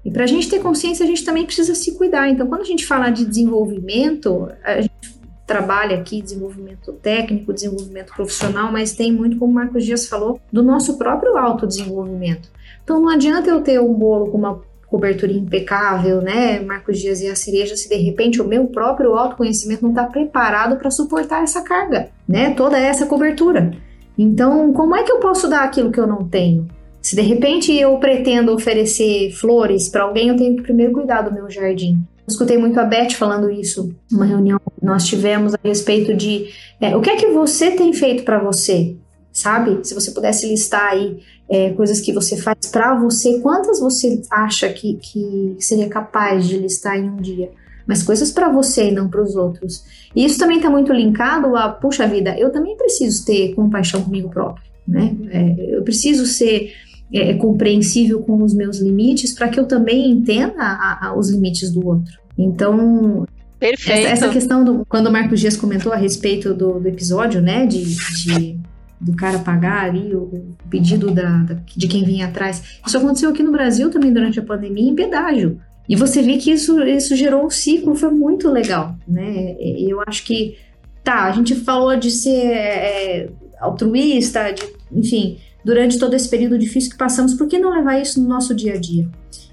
E 0.06 0.10
para 0.10 0.24
a 0.24 0.28
gente 0.28 0.50
ter 0.50 0.62
consciência, 0.62 1.04
a 1.04 1.08
gente 1.08 1.26
também 1.26 1.46
precisa 1.46 1.76
se 1.76 1.98
cuidar. 1.98 2.30
Então, 2.30 2.48
quando 2.48 2.62
a 2.62 2.66
gente 2.66 2.86
fala 2.86 3.10
de 3.10 3.26
desenvolvimento, 3.26 4.50
a 4.64 4.80
gente 4.80 5.20
trabalha 5.46 5.98
aqui 5.98 6.22
desenvolvimento 6.22 6.94
técnico, 6.94 7.52
desenvolvimento 7.52 8.14
profissional, 8.14 8.72
mas 8.72 8.94
tem 8.94 9.12
muito, 9.12 9.38
como 9.38 9.52
o 9.52 9.56
Marcos 9.56 9.84
Dias 9.84 10.08
falou, 10.08 10.40
do 10.52 10.64
nosso 10.64 10.98
próprio 10.98 11.38
autodesenvolvimento. 11.38 12.50
Então, 12.84 13.02
não 13.02 13.10
adianta 13.10 13.50
eu 13.50 13.62
ter 13.62 13.82
um 13.82 13.94
bolo 13.94 14.32
com 14.32 14.38
uma 14.38 14.62
cobertura 14.96 15.34
impecável, 15.34 16.22
né, 16.22 16.62
Marcos 16.62 17.00
Dias 17.00 17.20
e 17.20 17.28
a 17.28 17.36
cereja, 17.36 17.76
se 17.76 17.90
de 17.90 17.96
repente 17.96 18.42
o 18.42 18.48
meu 18.48 18.68
próprio 18.68 19.14
autoconhecimento 19.14 19.84
não 19.84 19.90
está 19.90 20.06
preparado 20.06 20.78
para 20.78 20.90
suportar 20.90 21.44
essa 21.44 21.62
carga, 21.62 22.08
né, 22.26 22.52
toda 22.52 22.80
essa 22.80 23.06
cobertura. 23.06 23.74
Então, 24.18 24.72
como 24.72 24.96
é 24.96 25.04
que 25.04 25.12
eu 25.12 25.20
posso 25.20 25.50
dar 25.50 25.66
aquilo 25.66 25.92
que 25.92 26.00
eu 26.00 26.08
não 26.08 26.24
tenho? 26.30 26.66
Se 27.02 27.14
de 27.14 27.22
repente 27.22 27.78
eu 27.78 27.98
pretendo 27.98 28.54
oferecer 28.54 29.32
flores 29.34 29.90
para 29.90 30.04
alguém, 30.04 30.30
eu 30.30 30.38
tenho 30.38 30.56
que 30.56 30.64
primeiro 30.64 30.94
cuidar 30.94 31.24
do 31.24 31.34
meu 31.34 31.50
jardim. 31.50 32.00
Eu 32.20 32.32
escutei 32.32 32.58
muito 32.58 32.80
a 32.80 32.86
Beth 32.86 33.12
falando 33.12 33.52
isso 33.52 33.94
numa 34.10 34.26
reunião 34.26 34.60
nós 34.82 35.06
tivemos 35.06 35.54
a 35.54 35.60
respeito 35.62 36.14
de 36.14 36.48
é, 36.80 36.96
o 36.96 37.02
que 37.02 37.10
é 37.10 37.16
que 37.18 37.32
você 37.32 37.72
tem 37.72 37.92
feito 37.92 38.24
para 38.24 38.40
você, 38.40 38.96
sabe? 39.36 39.80
Se 39.84 39.94
você 39.94 40.12
pudesse 40.12 40.48
listar 40.48 40.94
aí 40.94 41.20
é, 41.50 41.72
coisas 41.74 42.00
que 42.00 42.14
você 42.14 42.38
faz 42.38 42.58
para 42.72 42.96
você, 42.96 43.40
quantas 43.40 43.82
você 43.82 44.22
acha 44.32 44.70
que, 44.70 44.96
que 44.96 45.58
seria 45.60 45.90
capaz 45.90 46.48
de 46.48 46.58
listar 46.58 46.98
em 46.98 47.10
um 47.10 47.18
dia? 47.18 47.52
Mas 47.86 48.02
coisas 48.02 48.32
para 48.32 48.50
você 48.50 48.88
e 48.88 48.92
não 48.92 49.10
para 49.10 49.22
os 49.22 49.36
outros. 49.36 49.84
E 50.16 50.26
isso 50.26 50.40
também 50.40 50.58
está 50.58 50.70
muito 50.70 50.92
linkado 50.94 51.56
a, 51.56 51.70
puxa 51.70 52.08
vida, 52.08 52.36
eu 52.40 52.50
também 52.50 52.78
preciso 52.78 53.26
ter 53.26 53.54
compaixão 53.54 54.02
comigo 54.02 54.30
próprio, 54.30 54.64
né? 54.88 55.14
É, 55.30 55.76
eu 55.76 55.84
preciso 55.84 56.26
ser 56.26 56.74
é, 57.14 57.34
compreensível 57.34 58.22
com 58.22 58.42
os 58.42 58.54
meus 58.54 58.80
limites 58.80 59.34
para 59.34 59.50
que 59.50 59.60
eu 59.60 59.66
também 59.66 60.10
entenda 60.10 60.64
a, 60.64 61.08
a, 61.08 61.16
os 61.16 61.30
limites 61.30 61.70
do 61.72 61.86
outro. 61.86 62.18
Então, 62.38 63.28
Perfeito. 63.60 64.08
Essa, 64.08 64.26
essa, 64.26 64.30
questão 64.30 64.64
do 64.64 64.86
quando 64.88 65.08
o 65.08 65.12
Marcos 65.12 65.40
Dias 65.40 65.58
comentou 65.58 65.92
a 65.92 65.96
respeito 65.96 66.54
do, 66.54 66.80
do 66.80 66.88
episódio, 66.88 67.42
né, 67.42 67.66
de, 67.66 67.84
de, 67.84 68.60
do 69.00 69.16
cara 69.16 69.40
pagar 69.40 69.86
ali 69.86 70.16
o, 70.16 70.56
pedido 70.70 71.12
da, 71.12 71.44
da, 71.44 71.56
de 71.76 71.88
quem 71.88 72.04
vinha 72.04 72.28
atrás. 72.28 72.80
Isso 72.86 72.98
aconteceu 72.98 73.30
aqui 73.30 73.44
no 73.44 73.52
Brasil 73.52 73.90
também 73.90 74.14
durante 74.14 74.40
a 74.40 74.44
pandemia 74.44 74.90
em 74.90 74.96
pedágio. 74.96 75.60
E 75.88 75.96
você 75.96 76.22
vê 76.22 76.38
que 76.38 76.52
isso, 76.52 76.82
isso 76.82 77.16
gerou 77.16 77.46
um 77.46 77.50
ciclo, 77.50 77.96
foi 77.96 78.10
muito 78.10 78.50
legal, 78.50 78.96
né? 79.08 79.56
Eu 79.60 80.02
acho 80.08 80.24
que, 80.24 80.58
tá, 81.04 81.26
a 81.26 81.32
gente 81.32 81.54
falou 81.54 81.96
de 81.96 82.10
ser 82.10 82.54
é, 82.54 83.30
altruísta, 83.60 84.52
de, 84.52 84.64
enfim, 84.92 85.38
durante 85.64 86.00
todo 86.00 86.16
esse 86.16 86.28
período 86.28 86.58
difícil 86.58 86.92
que 86.92 86.98
passamos, 86.98 87.36
por 87.36 87.48
que 87.48 87.60
não 87.60 87.70
levar 87.70 88.00
isso 88.00 88.20
no 88.20 88.28
nosso 88.28 88.56
dia 88.56 88.74
a 88.74 88.78
dia? 88.78 89.08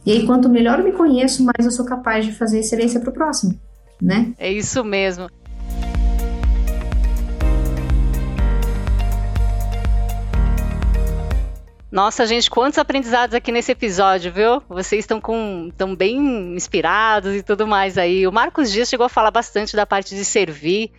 E 0.06 0.12
aí, 0.12 0.26
quanto 0.26 0.48
melhor 0.48 0.78
eu 0.78 0.84
me 0.84 0.92
conheço, 0.92 1.44
mais 1.44 1.64
eu 1.64 1.70
sou 1.70 1.84
capaz 1.84 2.24
de 2.24 2.32
fazer 2.32 2.60
excelência 2.60 2.98
para 2.98 3.10
o 3.10 3.12
próximo, 3.12 3.54
né? 4.00 4.32
É 4.38 4.50
isso 4.50 4.82
mesmo. 4.82 5.28
Nossa, 11.92 12.24
gente, 12.24 12.48
quantos 12.48 12.78
aprendizados 12.78 13.34
aqui 13.34 13.52
nesse 13.52 13.70
episódio, 13.70 14.32
viu? 14.32 14.62
Vocês 14.66 15.00
estão 15.00 15.20
com 15.20 15.70
tão 15.76 15.94
bem 15.94 16.16
inspirados 16.56 17.34
e 17.34 17.42
tudo 17.42 17.66
mais 17.66 17.98
aí. 17.98 18.26
O 18.26 18.32
Marcos 18.32 18.72
Dias 18.72 18.88
chegou 18.88 19.04
a 19.04 19.10
falar 19.10 19.30
bastante 19.30 19.76
da 19.76 19.84
parte 19.84 20.14
de 20.14 20.24
servir 20.24 20.90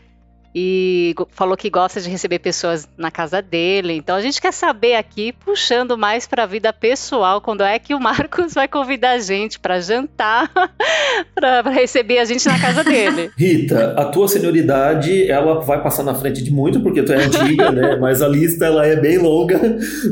e 0.55 1.15
falou 1.31 1.57
que 1.57 1.69
gosta 1.69 1.99
de 1.99 2.09
receber 2.09 2.39
pessoas 2.39 2.87
na 2.97 3.09
casa 3.09 3.41
dele. 3.41 3.93
Então 3.93 4.15
a 4.15 4.21
gente 4.21 4.39
quer 4.39 4.53
saber 4.53 4.95
aqui, 4.95 5.33
puxando 5.33 5.97
mais 5.97 6.27
para 6.27 6.43
a 6.43 6.45
vida 6.45 6.71
pessoal, 6.71 7.41
quando 7.41 7.63
é 7.63 7.79
que 7.79 7.95
o 7.95 7.99
Marcos 8.01 8.53
vai 8.53 8.67
convidar 8.67 9.11
a 9.11 9.19
gente 9.19 9.59
para 9.59 9.79
jantar, 9.79 10.51
para 11.33 11.61
receber 11.71 12.19
a 12.19 12.25
gente 12.25 12.45
na 12.47 12.59
casa 12.59 12.83
dele. 12.83 13.31
Rita, 13.37 13.93
a 13.97 14.05
tua 14.05 14.27
senioridade, 14.27 15.29
ela 15.29 15.61
vai 15.61 15.81
passar 15.81 16.03
na 16.03 16.13
frente 16.13 16.43
de 16.43 16.51
muito, 16.51 16.81
porque 16.81 17.01
tu 17.01 17.11
é 17.13 17.23
antiga, 17.23 17.71
né? 17.71 17.95
Mas 17.95 18.21
a 18.21 18.27
lista 18.27 18.65
ela 18.65 18.85
é 18.85 18.95
bem 18.95 19.17
longa. 19.17 19.59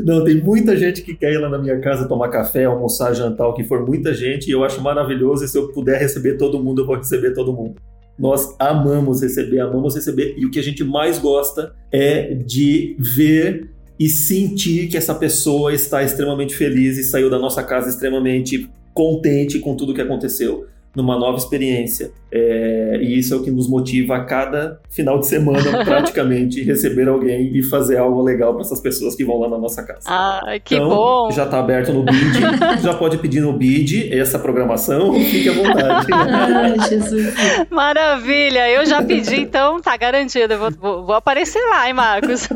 Não, 0.04 0.24
tem 0.24 0.42
muita 0.42 0.76
gente 0.76 1.02
que 1.02 1.14
quer 1.14 1.32
ir 1.32 1.38
lá 1.38 1.48
na 1.48 1.58
minha 1.58 1.80
casa 1.80 2.08
tomar 2.08 2.28
café, 2.28 2.64
almoçar, 2.64 3.14
jantar, 3.14 3.46
o 3.46 3.54
que 3.54 3.64
for, 3.64 3.86
muita 3.86 4.12
gente, 4.12 4.48
e 4.48 4.52
eu 4.52 4.64
acho 4.64 4.80
maravilhoso. 4.80 5.44
E 5.44 5.48
se 5.48 5.56
eu 5.56 5.68
puder 5.68 6.00
receber 6.00 6.36
todo 6.36 6.62
mundo, 6.62 6.82
eu 6.82 6.86
vou 6.86 6.96
receber 6.96 7.32
todo 7.32 7.52
mundo. 7.52 7.76
Nós 8.22 8.54
amamos 8.56 9.20
receber, 9.20 9.58
amamos 9.58 9.96
receber, 9.96 10.36
e 10.38 10.46
o 10.46 10.50
que 10.52 10.60
a 10.60 10.62
gente 10.62 10.84
mais 10.84 11.18
gosta 11.18 11.74
é 11.90 12.32
de 12.32 12.94
ver 12.96 13.68
e 13.98 14.08
sentir 14.08 14.86
que 14.86 14.96
essa 14.96 15.12
pessoa 15.12 15.74
está 15.74 16.04
extremamente 16.04 16.54
feliz 16.54 16.96
e 16.98 17.02
saiu 17.02 17.28
da 17.28 17.36
nossa 17.36 17.64
casa 17.64 17.88
extremamente 17.88 18.70
contente 18.94 19.58
com 19.58 19.74
tudo 19.74 19.92
que 19.92 20.00
aconteceu 20.00 20.68
numa 20.94 21.18
nova 21.18 21.38
experiência. 21.38 22.12
É, 22.30 22.98
e 23.02 23.18
isso 23.18 23.34
é 23.34 23.36
o 23.36 23.42
que 23.42 23.50
nos 23.50 23.68
motiva 23.68 24.16
a 24.16 24.24
cada 24.24 24.80
final 24.90 25.18
de 25.18 25.26
semana, 25.26 25.62
praticamente, 25.84 26.62
receber 26.62 27.08
alguém 27.08 27.54
e 27.54 27.62
fazer 27.62 27.98
algo 27.98 28.22
legal 28.22 28.54
para 28.54 28.62
essas 28.62 28.80
pessoas 28.80 29.14
que 29.14 29.24
vão 29.24 29.38
lá 29.38 29.48
na 29.48 29.58
nossa 29.58 29.82
casa. 29.82 30.00
Ah, 30.06 30.40
que 30.64 30.74
então, 30.74 30.88
bom! 30.88 31.30
Já 31.30 31.44
está 31.44 31.58
aberto 31.58 31.92
no 31.92 32.02
BID, 32.04 32.40
já 32.82 32.94
pode 32.94 33.18
pedir 33.18 33.40
no 33.40 33.52
BID 33.52 34.12
essa 34.14 34.38
programação, 34.38 35.12
fique 35.14 35.48
à 35.48 35.52
vontade. 35.52 36.06
Ai, 36.12 36.88
Jesus. 36.88 37.34
Maravilha! 37.70 38.70
Eu 38.70 38.86
já 38.86 39.02
pedi, 39.02 39.40
então 39.40 39.80
tá 39.80 39.96
garantido. 39.96 40.56
Vou, 40.56 40.70
vou, 40.70 41.06
vou 41.06 41.14
aparecer 41.14 41.62
lá, 41.68 41.86
hein, 41.86 41.94
Marcos? 41.94 42.48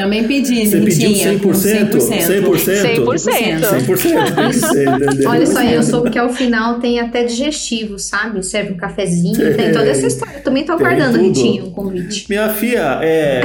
Também 0.00 0.26
pedi, 0.26 0.66
Você 0.66 0.80
pediu 0.80 1.10
100%? 1.10 1.98
100%? 1.98 1.98
100%. 2.54 3.60
100%. 3.86 5.26
Olha 5.26 5.46
só, 5.46 5.62
eu 5.62 5.82
soube 5.82 6.10
que 6.10 6.18
ao 6.18 6.30
final 6.30 6.80
tem 6.80 6.98
até 7.00 7.24
digestivo, 7.24 7.98
sabe? 7.98 8.42
Serve 8.42 8.72
um 8.72 8.76
cafezinho, 8.76 9.36
tem 9.56 9.72
toda 9.72 9.88
essa 9.88 10.06
história. 10.06 10.38
Eu 10.38 10.42
também 10.42 10.64
tô 10.64 10.72
aguardando, 10.72 11.18
Ritinho, 11.18 11.66
o 11.66 11.70
convite. 11.72 12.26
Minha 12.28 12.48
filha, 12.50 12.98
é, 13.02 13.42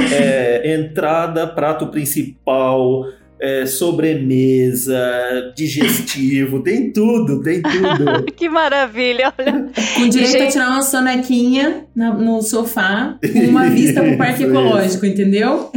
é 0.64 0.74
entrada, 0.80 1.46
prato 1.46 1.88
principal, 1.88 3.04
é, 3.40 3.66
sobremesa, 3.66 5.52
digestivo, 5.54 6.62
tem 6.62 6.92
tudo, 6.92 7.42
tem 7.42 7.62
tudo. 7.62 8.24
que 8.34 8.48
maravilha, 8.48 9.32
olha. 9.38 9.52
Com 9.94 10.08
direito 10.08 10.32
Gente- 10.32 10.42
a 10.42 10.50
tirar 10.50 10.70
uma 10.70 10.82
sonequinha 10.82 11.86
na- 11.94 12.14
no 12.14 12.42
sofá, 12.42 13.18
com 13.32 13.38
uma 13.40 13.68
vista 13.68 14.02
pro 14.02 14.16
parque 14.16 14.42
Isso, 14.44 14.50
ecológico, 14.50 15.06
entendeu? 15.06 15.70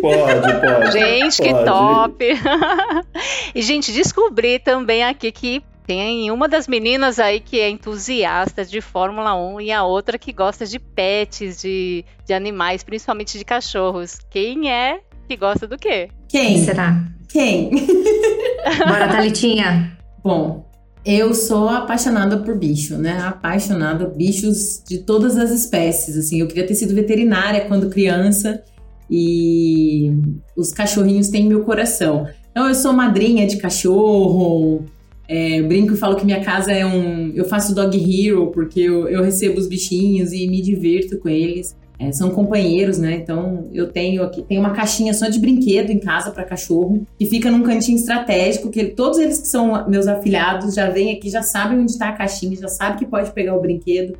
Pode, 0.00 0.60
pode. 0.60 0.92
Gente, 0.92 1.42
que 1.42 1.50
pode. 1.50 1.64
top! 1.64 2.24
e, 3.54 3.62
gente, 3.62 3.92
descobri 3.92 4.58
também 4.58 5.04
aqui 5.04 5.30
que 5.32 5.62
tem 5.86 6.30
uma 6.30 6.46
das 6.46 6.68
meninas 6.68 7.18
aí 7.18 7.40
que 7.40 7.58
é 7.58 7.70
entusiasta 7.70 8.62
de 8.62 8.78
Fórmula 8.80 9.34
1 9.34 9.60
e 9.62 9.72
a 9.72 9.84
outra 9.84 10.18
que 10.18 10.34
gosta 10.34 10.66
de 10.66 10.78
pets, 10.78 11.62
de, 11.62 12.04
de 12.26 12.34
animais, 12.34 12.84
principalmente 12.84 13.38
de 13.38 13.44
cachorros. 13.44 14.18
Quem 14.30 14.70
é 14.70 15.00
que 15.28 15.36
gosta 15.36 15.66
do 15.68 15.76
quê? 15.76 16.08
Quem 16.28 16.54
Quem? 16.54 16.64
será? 16.64 17.04
Quem? 17.28 17.70
Bora, 18.86 19.08
Thalitinha. 19.08 19.96
Bom, 20.24 20.66
eu 21.04 21.34
sou 21.34 21.68
apaixonada 21.68 22.38
por 22.38 22.56
bicho, 22.56 22.96
né? 22.96 23.18
Apaixonada 23.20 24.06
por 24.06 24.16
bichos 24.16 24.82
de 24.88 24.98
todas 24.98 25.36
as 25.36 25.50
espécies. 25.50 26.16
Assim, 26.16 26.40
eu 26.40 26.48
queria 26.48 26.66
ter 26.66 26.74
sido 26.74 26.94
veterinária 26.94 27.66
quando 27.66 27.90
criança 27.90 28.62
e 29.10 30.12
os 30.56 30.72
cachorrinhos 30.72 31.28
têm 31.28 31.46
meu 31.46 31.62
coração. 31.62 32.26
Então, 32.50 32.66
eu 32.66 32.74
sou 32.74 32.92
madrinha 32.92 33.46
de 33.46 33.58
cachorro. 33.58 34.86
é, 35.28 35.60
brinco 35.62 35.92
e 35.92 35.96
falo 35.96 36.16
que 36.16 36.24
minha 36.24 36.42
casa 36.42 36.72
é 36.72 36.84
um. 36.86 37.30
Eu 37.34 37.44
faço 37.44 37.74
dog 37.74 37.96
hero 37.98 38.50
porque 38.50 38.80
eu, 38.80 39.06
eu 39.08 39.22
recebo 39.22 39.58
os 39.58 39.68
bichinhos 39.68 40.32
e 40.32 40.46
me 40.48 40.62
divirto 40.62 41.18
com 41.18 41.28
eles. 41.28 41.76
É, 42.00 42.12
são 42.12 42.30
companheiros, 42.30 42.96
né? 42.98 43.14
Então 43.16 43.66
eu 43.72 43.88
tenho 43.88 44.22
aqui 44.22 44.40
tem 44.42 44.56
uma 44.58 44.70
caixinha 44.70 45.12
só 45.12 45.28
de 45.28 45.38
brinquedo 45.40 45.90
em 45.90 45.98
casa 45.98 46.30
para 46.30 46.44
cachorro 46.44 47.04
que 47.18 47.26
fica 47.26 47.50
num 47.50 47.62
cantinho 47.64 47.96
estratégico 47.96 48.70
que 48.70 48.84
todos 48.84 49.18
eles 49.18 49.38
que 49.40 49.48
são 49.48 49.88
meus 49.88 50.06
afilhados 50.06 50.74
já 50.76 50.88
vêm 50.90 51.12
aqui, 51.16 51.28
já 51.28 51.42
sabem 51.42 51.80
onde 51.80 51.90
está 51.90 52.08
a 52.10 52.12
caixinha, 52.12 52.56
já 52.56 52.68
sabem 52.68 52.98
que 52.98 53.06
pode 53.06 53.32
pegar 53.32 53.56
o 53.56 53.60
brinquedo. 53.60 54.16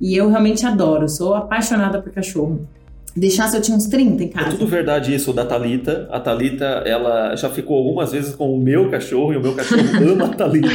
E 0.00 0.16
eu 0.16 0.28
realmente 0.28 0.66
adoro, 0.66 1.08
sou 1.08 1.34
apaixonada 1.34 2.00
por 2.02 2.10
cachorro. 2.10 2.66
Deixasse 3.14 3.56
eu 3.56 3.60
tinha 3.60 3.76
uns 3.76 3.86
30 3.86 4.22
em 4.22 4.26
É 4.26 4.30
casa. 4.30 4.50
tudo 4.56 4.66
verdade 4.68 5.12
isso 5.14 5.32
da 5.32 5.44
Talita. 5.44 6.08
A 6.12 6.20
Talita, 6.20 6.64
ela 6.86 7.34
já 7.34 7.50
ficou 7.50 7.76
algumas 7.76 8.12
vezes 8.12 8.34
com 8.36 8.54
o 8.54 8.58
meu 8.58 8.88
cachorro 8.88 9.32
e 9.32 9.36
o 9.36 9.40
meu 9.40 9.52
cachorro 9.52 9.82
ama 10.12 10.26
a 10.26 10.28
Talita. 10.28 10.68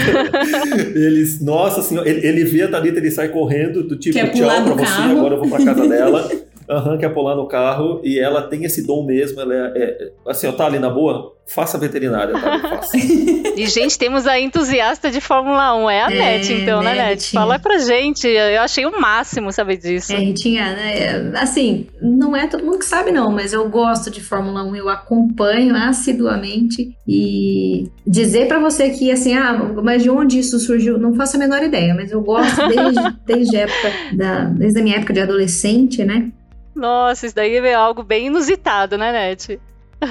Eles, 0.94 1.42
nossa 1.42 1.82
senhora, 1.82 2.08
ele, 2.10 2.28
ele 2.28 2.44
vê 2.44 2.64
a 2.64 2.68
Talita, 2.70 3.00
ele 3.00 3.10
sai 3.12 3.30
correndo 3.30 3.84
do 3.84 3.96
tipo 3.96 4.16
Quer 4.18 4.32
tchau 4.32 4.48
pra 4.64 4.74
você, 4.74 4.84
carro." 4.86 5.18
agora 5.18 5.36
eu 5.36 5.40
vou 5.40 5.50
pra 5.50 5.64
casa 5.66 5.88
dela. 5.88 6.30
Aham, 6.70 6.98
quer 6.98 7.10
pular 7.14 7.36
no 7.36 7.48
carro 7.48 8.02
e 8.04 8.20
ela 8.20 8.44
tem 8.44 8.64
esse 8.64 8.86
dom 8.86 9.06
mesmo. 9.06 9.40
Ela 9.40 9.54
é, 9.54 9.72
é- 9.76 10.12
assim, 10.28 10.48
ó, 10.48 10.52
tá 10.52 10.66
ali 10.66 10.80
na 10.80 10.90
boa, 10.90 11.34
faça 11.48 11.78
veterinária, 11.78 12.34
tá? 12.34 12.60
Faça. 12.60 12.98
E, 13.56 13.68
gente, 13.68 13.98
temos 13.98 14.28
a 14.28 14.38
entusiasta 14.38 15.10
de 15.10 15.22
Fórmula 15.22 15.74
1, 15.78 15.90
é 15.90 16.02
a 16.04 16.12
É, 16.12 16.18
Net, 16.40 16.52
então, 16.52 16.84
né, 16.84 16.94
né, 16.94 17.10
Net? 17.12 17.32
Fala 17.32 17.58
pra 17.58 17.78
gente, 17.78 18.28
eu 18.28 18.62
achei 18.62 18.86
o 18.86 19.00
máximo 19.00 19.50
saber 19.50 19.78
disso. 19.78 20.12
É, 20.12 20.18
Ritinha, 20.18 20.76
né, 20.76 21.32
assim, 21.36 21.88
não 22.02 22.36
é 22.36 22.48
todo 22.48 22.66
mundo 22.66 22.80
que 22.80 22.84
sabe 22.86 23.14
não, 23.14 23.32
mas 23.32 23.54
eu 23.54 23.70
gosto 23.70 24.12
de 24.12 24.20
Fórmula 24.22 24.62
1, 24.66 24.76
eu 24.76 24.90
acompanho 24.90 25.74
assiduamente 25.74 26.98
e 27.08 27.90
dizer 28.06 28.48
pra 28.50 28.60
você 28.60 28.90
que, 28.90 29.10
assim, 29.10 29.34
ah, 29.36 29.54
mas 29.82 30.04
de 30.04 30.10
onde 30.10 30.40
isso 30.40 30.60
surgiu, 30.60 30.98
não 30.98 31.14
faço 31.16 31.38
a 31.38 31.40
menor 31.40 31.64
ideia, 31.64 31.96
mas 31.96 32.12
eu 32.12 32.20
gosto 32.22 32.68
desde, 32.68 33.00
desde 33.26 33.56
a 33.56 33.60
época, 33.62 33.94
da, 34.18 34.44
desde 34.46 34.80
a 34.80 34.84
minha 34.84 34.98
época 34.98 35.14
de 35.14 35.22
adolescente, 35.22 36.04
né? 36.04 36.30
Nossa, 36.76 37.26
isso 37.26 37.36
daí 37.36 37.56
é 37.56 37.74
algo 37.74 38.04
bem 38.04 38.28
inusitado, 38.28 38.98
né, 38.98 39.12
Net? 39.12 39.60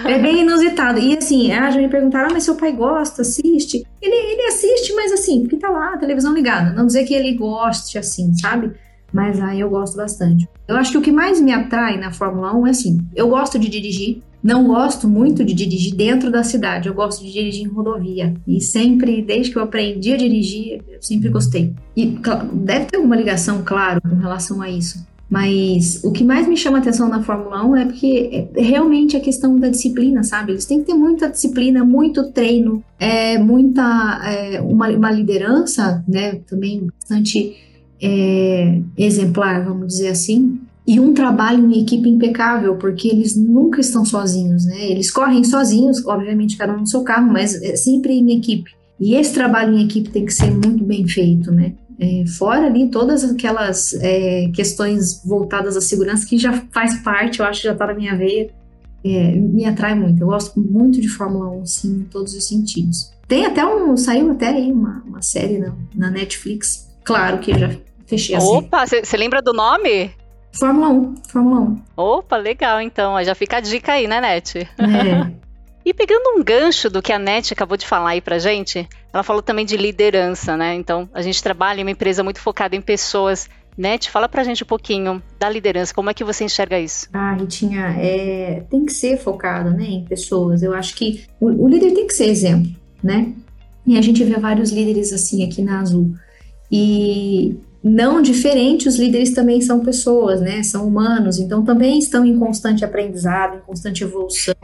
É 0.07 0.19
bem 0.19 0.41
inusitado. 0.41 0.99
E 0.99 1.17
assim, 1.17 1.53
ah, 1.53 1.71
já 1.71 1.79
me 1.81 1.89
perguntaram, 1.89 2.31
ah, 2.31 2.33
mas 2.33 2.45
seu 2.45 2.57
pai 2.57 2.73
gosta, 2.73 3.23
assiste? 3.23 3.85
Ele, 4.01 4.15
ele 4.15 4.43
assiste, 4.49 4.93
mas 4.95 5.13
assim, 5.13 5.43
porque 5.43 5.57
tá 5.57 5.69
lá, 5.69 5.95
a 5.95 5.99
televisão 5.99 6.33
ligada. 6.35 6.73
Não 6.73 6.87
dizer 6.87 7.05
que 7.05 7.15
ele 7.15 7.35
goste 7.35 7.99
assim, 7.99 8.35
sabe? 8.35 8.73
Mas 9.13 9.41
aí 9.41 9.61
eu 9.61 9.69
gosto 9.71 9.97
bastante. 9.97 10.49
Eu 10.67 10.77
acho 10.77 10.91
que 10.91 10.99
o 10.99 11.03
que 11.03 11.13
mais 11.13 11.41
me 11.41 11.53
atrai 11.53 11.99
na 11.99 12.11
Fórmula 12.11 12.53
1 12.57 12.67
é 12.67 12.71
assim, 12.71 12.99
eu 13.15 13.29
gosto 13.29 13.59
de 13.59 13.69
dirigir, 13.69 14.21
não 14.43 14.67
gosto 14.67 15.07
muito 15.07 15.45
de 15.45 15.55
dirigir 15.55 15.95
dentro 15.95 16.31
da 16.33 16.43
cidade, 16.43 16.89
eu 16.89 16.95
gosto 16.95 17.23
de 17.23 17.31
dirigir 17.33 17.65
em 17.65 17.69
rodovia. 17.69 18.35
E 18.49 18.61
sempre, 18.61 19.23
desde 19.23 19.53
que 19.53 19.59
eu 19.59 19.63
aprendi 19.63 20.13
a 20.13 20.17
dirigir, 20.17 20.83
eu 20.89 21.01
sempre 21.01 21.29
gostei. 21.29 21.73
E 21.95 22.13
cla- 22.17 22.45
deve 22.53 22.87
ter 22.87 22.97
alguma 22.97 23.15
ligação, 23.15 23.63
claro, 23.65 24.01
com 24.01 24.17
relação 24.17 24.61
a 24.61 24.69
isso. 24.69 25.07
Mas 25.29 26.03
o 26.05 26.13
que 26.13 26.23
mais 26.23 26.47
me 26.47 26.57
chama 26.57 26.79
atenção 26.79 27.09
na 27.09 27.23
Fórmula 27.23 27.65
1 27.65 27.77
é 27.77 27.85
porque 27.87 28.49
é 28.55 28.63
realmente 28.63 29.17
a 29.17 29.21
questão 29.21 29.59
da 29.59 29.69
disciplina, 29.69 30.23
sabe? 30.23 30.53
Eles 30.53 30.67
têm 30.67 30.81
que 30.81 30.87
ter 30.87 30.95
muita 30.95 31.29
disciplina, 31.29 31.85
muito 31.85 32.31
treino, 32.31 32.85
é, 32.99 33.39
muita 33.39 34.21
é, 34.25 34.61
uma, 34.61 34.89
uma 34.89 35.11
liderança, 35.11 36.05
né? 36.07 36.37
Também 36.47 36.89
bastante 37.01 37.57
é, 38.01 38.81
exemplar, 38.97 39.65
vamos 39.65 39.89
dizer 39.89 40.09
assim, 40.09 40.61
e 40.87 41.01
um 41.01 41.15
trabalho 41.15 41.65
em 41.73 41.81
equipe 41.81 42.09
impecável, 42.09 42.77
porque 42.77 43.09
eles 43.09 43.35
nunca 43.35 43.81
estão 43.81 44.05
sozinhos, 44.05 44.67
né? 44.67 44.91
Eles 44.91 45.11
correm 45.11 45.43
sozinhos, 45.43 46.05
obviamente 46.07 46.59
cada 46.59 46.75
um 46.75 46.81
no 46.81 46.87
seu 46.87 47.03
carro, 47.03 47.33
mas 47.33 47.55
é 47.63 47.75
sempre 47.75 48.13
em 48.13 48.37
equipe. 48.37 48.71
E 49.01 49.15
esse 49.15 49.33
trabalho 49.33 49.77
em 49.77 49.85
equipe 49.85 50.11
tem 50.11 50.25
que 50.25 50.35
ser 50.35 50.51
muito 50.51 50.85
bem 50.85 51.07
feito, 51.09 51.51
né? 51.51 51.73
É, 51.99 52.25
fora 52.27 52.67
ali 52.67 52.91
todas 52.91 53.25
aquelas 53.25 53.95
é, 53.95 54.51
questões 54.53 55.23
voltadas 55.25 55.77
à 55.77 55.81
segurança 55.81 56.27
que 56.27 56.37
já 56.37 56.53
faz 56.73 57.01
parte, 57.03 57.41
eu 57.41 57.47
acho 57.47 57.61
que 57.61 57.69
já 57.69 57.73
está 57.73 57.87
na 57.87 57.95
minha 57.95 58.17
veia, 58.17 58.51
é, 59.05 59.33
me 59.33 59.65
atrai 59.65 59.95
muito. 59.95 60.21
Eu 60.21 60.27
gosto 60.29 60.59
muito 60.59 61.01
de 61.01 61.09
Fórmula 61.09 61.51
1, 61.51 61.67
sim, 61.67 62.01
em 62.01 62.05
todos 62.05 62.35
os 62.35 62.49
sentidos. 62.49 63.13
Tem 63.29 63.47
até 63.47 63.65
um, 63.65 63.97
saiu 63.97 64.31
até 64.33 64.49
aí 64.49 64.73
uma, 64.73 65.03
uma 65.07 65.23
série 65.23 65.59
na, 65.59 65.75
na 65.95 66.11
Netflix, 66.11 66.91
claro 67.05 67.39
que 67.39 67.53
eu 67.53 67.59
já 67.59 67.71
fechei 68.07 68.35
assim. 68.35 68.57
Opa, 68.57 68.85
você 68.87 69.17
lembra 69.17 69.41
do 69.41 69.53
nome? 69.53 70.11
Fórmula 70.53 70.89
1, 70.89 71.15
Fórmula 71.29 71.61
1. 71.61 71.83
Opa, 71.97 72.37
legal 72.37 72.81
então, 72.81 73.23
já 73.23 73.35
fica 73.35 73.59
a 73.59 73.61
dica 73.61 73.93
aí, 73.93 74.07
né, 74.07 74.21
Net? 74.21 74.59
É. 74.79 75.45
E 75.85 75.93
pegando 75.93 76.31
um 76.31 76.43
gancho 76.43 76.89
do 76.89 77.03
que 77.03 77.13
a 77.13 77.19
Net 77.19 77.53
acabou 77.53 77.77
de 77.77 77.87
falar 77.87 78.11
aí 78.11 78.21
pra 78.21 78.39
gente, 78.39 78.89
ela 79.15 79.23
falou 79.23 79.41
também 79.41 79.65
de 79.65 79.77
liderança, 79.77 80.57
né? 80.57 80.75
Então, 80.75 81.09
a 81.15 81.23
gente 81.23 81.41
trabalha 81.41 81.81
em 81.81 81.85
uma 81.85 81.93
empresa 81.93 82.25
muito 82.25 82.41
focada 82.41 82.75
em 82.75 82.81
pessoas. 82.81 83.49
Net, 83.79 84.11
fala 84.11 84.29
pra 84.29 84.43
gente 84.43 84.65
um 84.65 84.67
pouquinho 84.67 85.23
da 85.39 85.49
liderança, 85.49 85.95
como 85.95 86.11
é 86.11 86.15
que 86.15 86.25
você 86.25 86.45
enxerga 86.45 86.81
isso? 86.81 87.09
Ah, 87.13 87.33
Ritinha, 87.33 87.95
é, 87.97 88.65
tem 88.69 88.85
que 88.85 88.93
ser 88.93 89.17
focado 89.17 89.71
né, 89.71 89.85
em 89.85 90.05
pessoas. 90.05 90.65
Eu 90.65 90.75
acho 90.75 90.97
que 90.97 91.27
o, 91.41 91.47
o 91.47 91.69
líder 91.69 91.93
tem 91.93 92.09
que 92.09 92.13
ser 92.13 92.27
exemplo, 92.27 92.71
né? 93.03 93.33
E 93.87 93.97
a 93.97 94.03
gente 94.03 94.25
vê 94.25 94.35
vários 94.37 94.73
líderes 94.73 95.13
assim 95.13 95.45
aqui 95.45 95.63
na 95.63 95.81
Azul. 95.81 96.13
E 96.71 97.57
não 97.83 98.21
diferente, 98.21 98.89
os 98.89 98.97
líderes 98.97 99.33
também 99.33 99.61
são 99.61 99.79
pessoas, 99.81 100.41
né? 100.41 100.63
São 100.65 100.89
humanos, 100.89 101.39
então 101.39 101.65
também 101.65 102.01
estão 102.01 102.25
em 102.25 102.37
constante 102.37 102.85
aprendizado, 102.85 103.59
em 103.59 103.61
constante 103.61 104.03
evolução. 104.03 104.55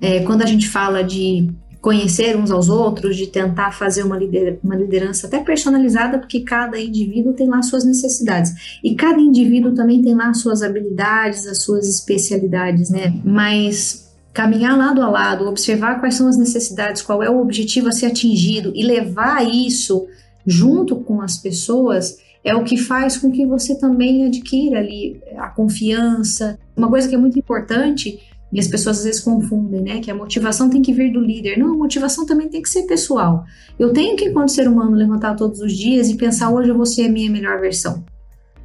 É, 0.00 0.20
quando 0.20 0.42
a 0.42 0.46
gente 0.46 0.68
fala 0.68 1.02
de 1.02 1.48
conhecer 1.80 2.36
uns 2.36 2.50
aos 2.50 2.68
outros, 2.68 3.16
de 3.16 3.26
tentar 3.28 3.70
fazer 3.70 4.02
uma, 4.02 4.16
lider 4.16 4.58
uma 4.62 4.74
liderança 4.74 5.26
até 5.26 5.38
personalizada, 5.38 6.18
porque 6.18 6.40
cada 6.40 6.78
indivíduo 6.80 7.32
tem 7.32 7.48
lá 7.48 7.62
suas 7.62 7.84
necessidades. 7.84 8.78
E 8.82 8.94
cada 8.94 9.20
indivíduo 9.20 9.74
também 9.74 10.02
tem 10.02 10.14
lá 10.14 10.34
suas 10.34 10.62
habilidades, 10.62 11.46
as 11.46 11.62
suas 11.62 11.88
especialidades, 11.88 12.90
né? 12.90 13.14
Mas 13.24 14.08
caminhar 14.32 14.76
lado 14.76 15.02
a 15.02 15.08
lado, 15.08 15.48
observar 15.48 16.00
quais 16.00 16.14
são 16.14 16.28
as 16.28 16.36
necessidades, 16.36 17.02
qual 17.02 17.22
é 17.22 17.30
o 17.30 17.40
objetivo 17.40 17.88
a 17.88 17.92
ser 17.92 18.06
atingido 18.06 18.72
e 18.74 18.84
levar 18.84 19.44
isso 19.48 20.06
junto 20.46 20.96
com 20.96 21.20
as 21.20 21.38
pessoas 21.38 22.18
é 22.44 22.54
o 22.54 22.64
que 22.64 22.76
faz 22.76 23.18
com 23.18 23.30
que 23.30 23.44
você 23.44 23.78
também 23.78 24.26
adquira 24.26 24.78
ali 24.78 25.20
a 25.36 25.48
confiança. 25.48 26.58
Uma 26.76 26.88
coisa 26.88 27.08
que 27.08 27.14
é 27.14 27.18
muito 27.18 27.38
importante 27.38 28.20
e 28.52 28.58
as 28.58 28.66
pessoas 28.66 28.98
às 28.98 29.04
vezes 29.04 29.20
confundem, 29.20 29.82
né? 29.82 30.00
Que 30.00 30.10
a 30.10 30.14
motivação 30.14 30.70
tem 30.70 30.80
que 30.80 30.92
vir 30.92 31.12
do 31.12 31.20
líder. 31.20 31.58
Não, 31.58 31.74
a 31.74 31.76
motivação 31.76 32.24
também 32.24 32.48
tem 32.48 32.62
que 32.62 32.68
ser 32.68 32.84
pessoal. 32.84 33.44
Eu 33.78 33.92
tenho 33.92 34.16
que, 34.16 34.24
enquanto 34.24 34.50
ser 34.50 34.66
humano, 34.68 34.96
levantar 34.96 35.36
todos 35.36 35.60
os 35.60 35.72
dias 35.72 36.08
e 36.08 36.16
pensar: 36.16 36.50
hoje 36.50 36.70
eu 36.70 36.76
vou 36.76 36.86
ser 36.86 37.06
a 37.06 37.08
minha 37.10 37.30
melhor 37.30 37.60
versão. 37.60 38.04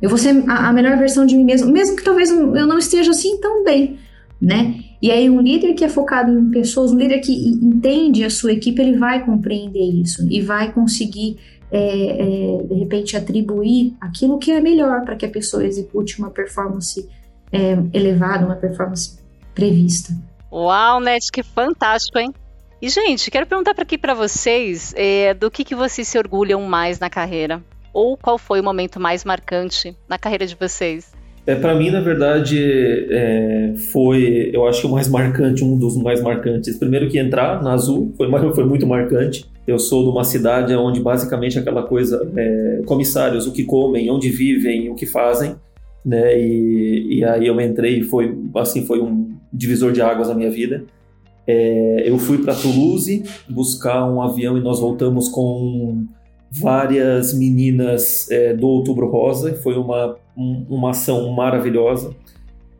Eu 0.01 0.09
vou 0.09 0.17
ser 0.17 0.43
a, 0.49 0.69
a 0.69 0.73
melhor 0.73 0.97
versão 0.97 1.25
de 1.25 1.35
mim 1.35 1.43
mesmo, 1.43 1.71
mesmo 1.71 1.95
que 1.95 2.03
talvez 2.03 2.29
eu 2.29 2.67
não 2.67 2.77
esteja 2.77 3.11
assim 3.11 3.37
tão 3.39 3.63
bem, 3.63 3.97
né? 4.41 4.79
E 5.01 5.11
aí, 5.11 5.29
um 5.29 5.41
líder 5.41 5.73
que 5.73 5.83
é 5.83 5.89
focado 5.89 6.31
em 6.31 6.49
pessoas, 6.49 6.93
um 6.93 6.97
líder 6.97 7.19
que 7.19 7.33
entende 7.33 8.23
a 8.23 8.29
sua 8.29 8.53
equipe, 8.53 8.81
ele 8.81 8.97
vai 8.97 9.25
compreender 9.25 9.83
isso 9.83 10.25
e 10.29 10.39
vai 10.39 10.71
conseguir 10.71 11.37
é, 11.73 11.79
é, 11.79 12.63
de 12.63 12.73
repente, 12.75 13.17
atribuir 13.17 13.95
aquilo 13.99 14.37
que 14.37 14.51
é 14.51 14.61
melhor 14.61 15.03
para 15.03 15.15
que 15.15 15.25
a 15.25 15.29
pessoa 15.29 15.65
execute 15.65 16.19
uma 16.19 16.29
performance 16.29 17.09
é, 17.51 17.77
elevada, 17.91 18.45
uma 18.45 18.55
performance 18.55 19.17
prevista. 19.53 20.13
Uau, 20.51 20.99
Net, 20.99 21.31
que 21.31 21.41
fantástico, 21.41 22.19
hein? 22.19 22.33
E, 22.81 22.89
gente, 22.89 23.31
quero 23.31 23.47
perguntar 23.47 23.73
para 23.73 23.83
aqui 23.83 23.97
para 23.97 24.13
vocês 24.13 24.93
é, 24.97 25.33
do 25.33 25.49
que, 25.49 25.63
que 25.63 25.73
vocês 25.73 26.07
se 26.07 26.17
orgulham 26.17 26.61
mais 26.63 26.99
na 26.99 27.09
carreira? 27.09 27.61
Ou 27.93 28.17
qual 28.17 28.37
foi 28.37 28.59
o 28.59 28.63
momento 28.63 28.99
mais 28.99 29.23
marcante 29.23 29.95
na 30.09 30.17
carreira 30.17 30.45
de 30.45 30.55
vocês? 30.55 31.13
É, 31.45 31.55
para 31.55 31.75
mim, 31.75 31.89
na 31.89 31.99
verdade, 31.99 32.57
é, 33.09 33.73
foi, 33.91 34.49
eu 34.53 34.65
acho 34.67 34.81
que 34.81 34.87
o 34.87 34.91
mais 34.91 35.09
marcante, 35.09 35.63
um 35.63 35.77
dos 35.77 35.95
mais 35.97 36.21
marcantes. 36.21 36.77
Primeiro 36.77 37.09
que 37.09 37.19
entrar 37.19 37.61
na 37.61 37.73
Azul 37.73 38.13
foi, 38.15 38.29
foi 38.53 38.63
muito 38.63 38.87
marcante. 38.87 39.45
Eu 39.67 39.77
sou 39.77 40.03
de 40.03 40.09
uma 40.09 40.23
cidade 40.23 40.73
onde 40.73 41.01
basicamente 41.01 41.59
aquela 41.59 41.83
coisa, 41.83 42.29
é, 42.35 42.81
comissários, 42.85 43.45
o 43.45 43.51
que 43.51 43.63
comem, 43.63 44.09
onde 44.09 44.29
vivem, 44.29 44.89
o 44.89 44.95
que 44.95 45.05
fazem, 45.05 45.55
né? 46.05 46.37
E, 46.37 47.19
e 47.19 47.25
aí 47.25 47.47
eu 47.47 47.59
entrei 47.59 47.99
e 47.99 48.03
foi, 48.03 48.37
assim, 48.55 48.85
foi 48.85 49.01
um 49.01 49.32
divisor 49.53 49.91
de 49.91 50.01
águas 50.01 50.27
na 50.27 50.35
minha 50.35 50.49
vida. 50.49 50.83
É, 51.45 52.03
eu 52.05 52.17
fui 52.17 52.37
para 52.37 52.55
Toulouse 52.55 53.23
buscar 53.49 54.09
um 54.09 54.21
avião 54.21 54.57
e 54.57 54.61
nós 54.61 54.79
voltamos 54.79 55.27
com 55.29 56.05
várias 56.49 57.37
meninas 57.37 58.29
é, 58.31 58.53
do 58.53 58.67
Outubro 58.67 59.09
Rosa. 59.09 59.53
Foi 59.55 59.75
uma, 59.75 60.15
um, 60.37 60.65
uma 60.69 60.91
ação 60.91 61.29
maravilhosa. 61.31 62.15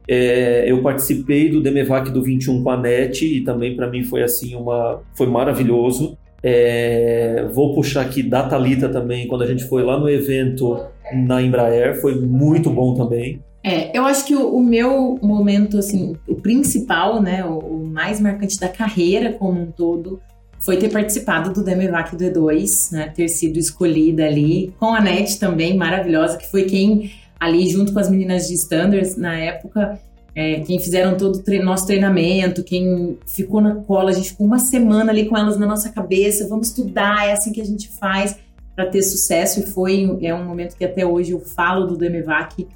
É, 0.08 0.70
eu 0.70 0.82
participei 0.82 1.50
do 1.50 1.62
Demevac 1.62 2.10
do 2.12 2.22
21 2.22 2.64
com 2.64 2.70
a 2.70 2.78
NET 2.78 3.26
e 3.26 3.42
também 3.42 3.76
para 3.76 3.90
mim 3.90 4.04
foi 4.04 4.22
assim 4.22 4.56
uma 4.56 5.02
foi 5.14 5.28
maravilhoso. 5.28 6.18
É, 6.42 7.48
vou 7.54 7.74
puxar 7.74 8.02
aqui 8.02 8.22
da 8.22 8.44
Thalita 8.44 8.90
também, 8.90 9.28
quando 9.28 9.44
a 9.44 9.48
gente 9.48 9.64
foi 9.64 9.82
lá 9.82 9.98
no 9.98 10.10
evento 10.10 10.78
na 11.26 11.42
Embraer, 11.42 12.02
foi 12.02 12.20
muito 12.20 12.70
bom 12.70 12.94
também. 12.96 13.40
É, 13.64 13.98
eu 13.98 14.04
acho 14.06 14.26
que 14.26 14.36
o, 14.36 14.58
o 14.58 14.62
meu 14.62 15.18
momento, 15.22 15.78
assim, 15.78 16.18
o 16.28 16.36
principal, 16.36 17.22
né, 17.22 17.46
o, 17.46 17.60
o, 17.60 17.88
mais 17.88 18.20
marcante 18.20 18.60
da 18.60 18.68
carreira 18.68 19.32
como 19.32 19.62
um 19.62 19.72
todo, 19.72 20.20
foi 20.60 20.76
ter 20.76 20.90
participado 20.90 21.54
do 21.54 21.64
Demevac 21.64 22.14
do 22.16 22.26
E2, 22.26 22.92
né, 22.92 23.08
ter 23.16 23.30
sido 23.30 23.58
escolhida 23.58 24.26
ali, 24.26 24.74
com 24.78 24.94
a 24.94 25.00
NET 25.00 25.40
também, 25.40 25.78
maravilhosa, 25.78 26.38
que 26.38 26.52
foi 26.52 26.64
quem, 26.64 27.12
ali 27.40 27.70
junto 27.70 27.94
com 27.94 28.00
as 28.00 28.10
meninas 28.10 28.50
de 28.50 28.54
Standards, 28.56 29.16
na 29.16 29.38
época, 29.38 29.98
é, 30.36 30.60
quem 30.62 30.80
fizeram 30.80 31.16
todo 31.16 31.38
o 31.38 31.44
tre 31.44 31.60
nosso 31.60 31.86
treinamento, 31.86 32.64
quem 32.64 33.18
ficou 33.26 33.62
na 33.62 33.76
cola, 33.76 34.10
a 34.10 34.14
gente 34.14 34.32
ficou 34.32 34.46
uma 34.46 34.60
semana 34.60 35.12
ali 35.12 35.26
com 35.26 35.38
elas 35.38 35.58
na 35.58 35.66
nossa 35.66 35.90
cabeça, 35.90 36.48
vamos 36.50 36.68
estudar, 36.68 37.28
é 37.28 37.32
assim 37.32 37.54
que 37.54 37.62
a 37.62 37.66
gente 37.66 37.88
faz 37.98 38.36
para 38.76 38.88
ter 38.88 39.04
sucesso 39.04 39.60
e 39.60 39.68
foi 39.68 40.18
é 40.22 40.34
um 40.34 40.44
momento 40.44 40.76
que 40.76 40.84
até 40.84 41.06
hoje 41.06 41.32
eu 41.32 41.40
falo 41.40 41.86
do 41.86 41.96
Demevac 41.96 42.68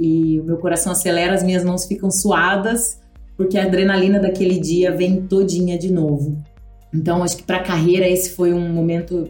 e 0.00 0.40
o 0.40 0.44
meu 0.44 0.56
coração 0.56 0.92
acelera, 0.92 1.34
as 1.34 1.42
minhas 1.42 1.62
mãos 1.62 1.84
ficam 1.84 2.10
suadas 2.10 2.98
porque 3.36 3.58
a 3.58 3.64
adrenalina 3.64 4.18
daquele 4.18 4.58
dia 4.58 4.90
vem 4.90 5.22
todinha 5.22 5.78
de 5.78 5.92
novo. 5.92 6.42
Então 6.92 7.22
acho 7.22 7.36
que 7.36 7.42
para 7.42 7.58
a 7.58 7.62
carreira 7.62 8.08
esse 8.08 8.30
foi 8.30 8.52
um 8.52 8.72
momento 8.72 9.28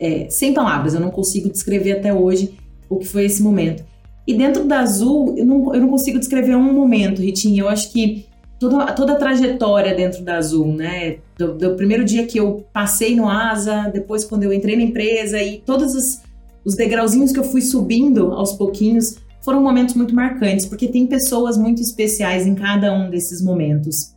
é, 0.00 0.28
sem 0.30 0.54
palavras, 0.54 0.94
eu 0.94 1.00
não 1.00 1.10
consigo 1.10 1.50
descrever 1.50 1.92
até 1.92 2.12
hoje 2.12 2.54
o 2.88 2.96
que 2.96 3.06
foi 3.06 3.26
esse 3.26 3.42
momento. 3.42 3.84
E 4.26 4.34
dentro 4.34 4.64
da 4.64 4.80
Azul, 4.80 5.34
eu 5.36 5.44
não, 5.44 5.74
eu 5.74 5.80
não 5.80 5.88
consigo 5.88 6.18
descrever 6.18 6.56
um 6.56 6.72
momento, 6.72 7.22
Ritinha. 7.22 7.62
Eu 7.62 7.68
acho 7.68 7.92
que 7.92 8.26
toda, 8.58 8.92
toda 8.92 9.12
a 9.12 9.16
trajetória 9.16 9.94
dentro 9.94 10.22
da 10.22 10.36
Azul, 10.36 10.66
né? 10.72 11.18
Do, 11.38 11.54
do, 11.54 11.74
primeiro 11.76 12.04
dia 12.04 12.26
que 12.26 12.38
eu 12.38 12.64
passei 12.72 13.14
no 13.14 13.28
ASA, 13.28 13.90
depois 13.92 14.24
quando 14.24 14.42
eu 14.42 14.52
entrei 14.52 14.76
na 14.76 14.82
empresa 14.82 15.40
e 15.40 15.58
todos 15.58 15.94
os, 15.94 16.22
os 16.64 16.74
degrauzinhos 16.74 17.32
que 17.32 17.38
eu 17.38 17.44
fui 17.44 17.60
subindo 17.60 18.32
aos 18.32 18.52
pouquinhos 18.52 19.16
foram 19.46 19.62
momentos 19.62 19.94
muito 19.94 20.12
marcantes, 20.12 20.66
porque 20.66 20.88
tem 20.88 21.06
pessoas 21.06 21.56
muito 21.56 21.80
especiais 21.80 22.48
em 22.48 22.56
cada 22.56 22.92
um 22.92 23.08
desses 23.08 23.40
momentos. 23.40 24.12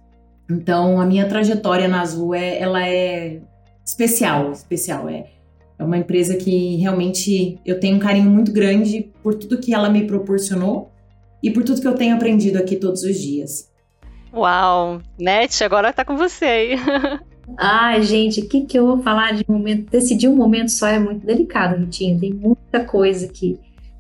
Então, 0.50 1.00
a 1.00 1.06
minha 1.06 1.30
trajetória 1.30 1.88
na 1.88 2.02
Azul, 2.02 2.34
é, 2.34 2.60
ela 2.60 2.84
é 2.84 3.40
especial, 3.86 4.52
especial. 4.52 5.08
É, 5.08 5.28
é 5.78 5.84
uma 5.84 6.00
empresa 6.00 6.36
que 6.36 6.78
realmente 6.78 7.60
eu 7.64 7.80
tenho 7.80 7.98
um 7.98 8.00
carinho 8.00 8.28
muito 8.28 8.52
grande 8.52 9.12
por 9.22 9.36
tudo 9.36 9.60
que 9.60 9.72
ela 9.72 9.88
me 9.88 10.08
proporcionou 10.08 10.92
e 11.44 11.52
por 11.52 11.64
tudo 11.64 11.80
que 11.80 11.88
eu 11.88 11.94
tenho 11.94 12.16
aprendido 12.16 12.58
aqui 12.58 12.76
todos 12.76 13.04
os 13.04 13.16
dias. 13.16 13.72
Uau! 14.34 15.00
Net, 15.20 15.64
agora 15.64 15.94
tá 15.94 16.04
com 16.04 16.18
você 16.18 16.46
aí. 16.46 16.76
Ai, 17.58 18.02
gente, 18.02 18.42
o 18.42 18.50
que, 18.50 18.62
que 18.62 18.78
eu 18.78 18.86
vou 18.88 19.04
falar 19.04 19.34
de 19.34 19.46
momento? 19.48 19.90
Decidir 19.90 20.28
um 20.28 20.36
momento 20.36 20.70
só 20.70 20.88
é 20.88 21.00
muito 21.00 21.26
delicado, 21.26 21.80
Ritinha. 21.80 22.20
Tem 22.20 22.34
muita 22.34 22.84
coisa 22.84 23.28
que, 23.28 23.60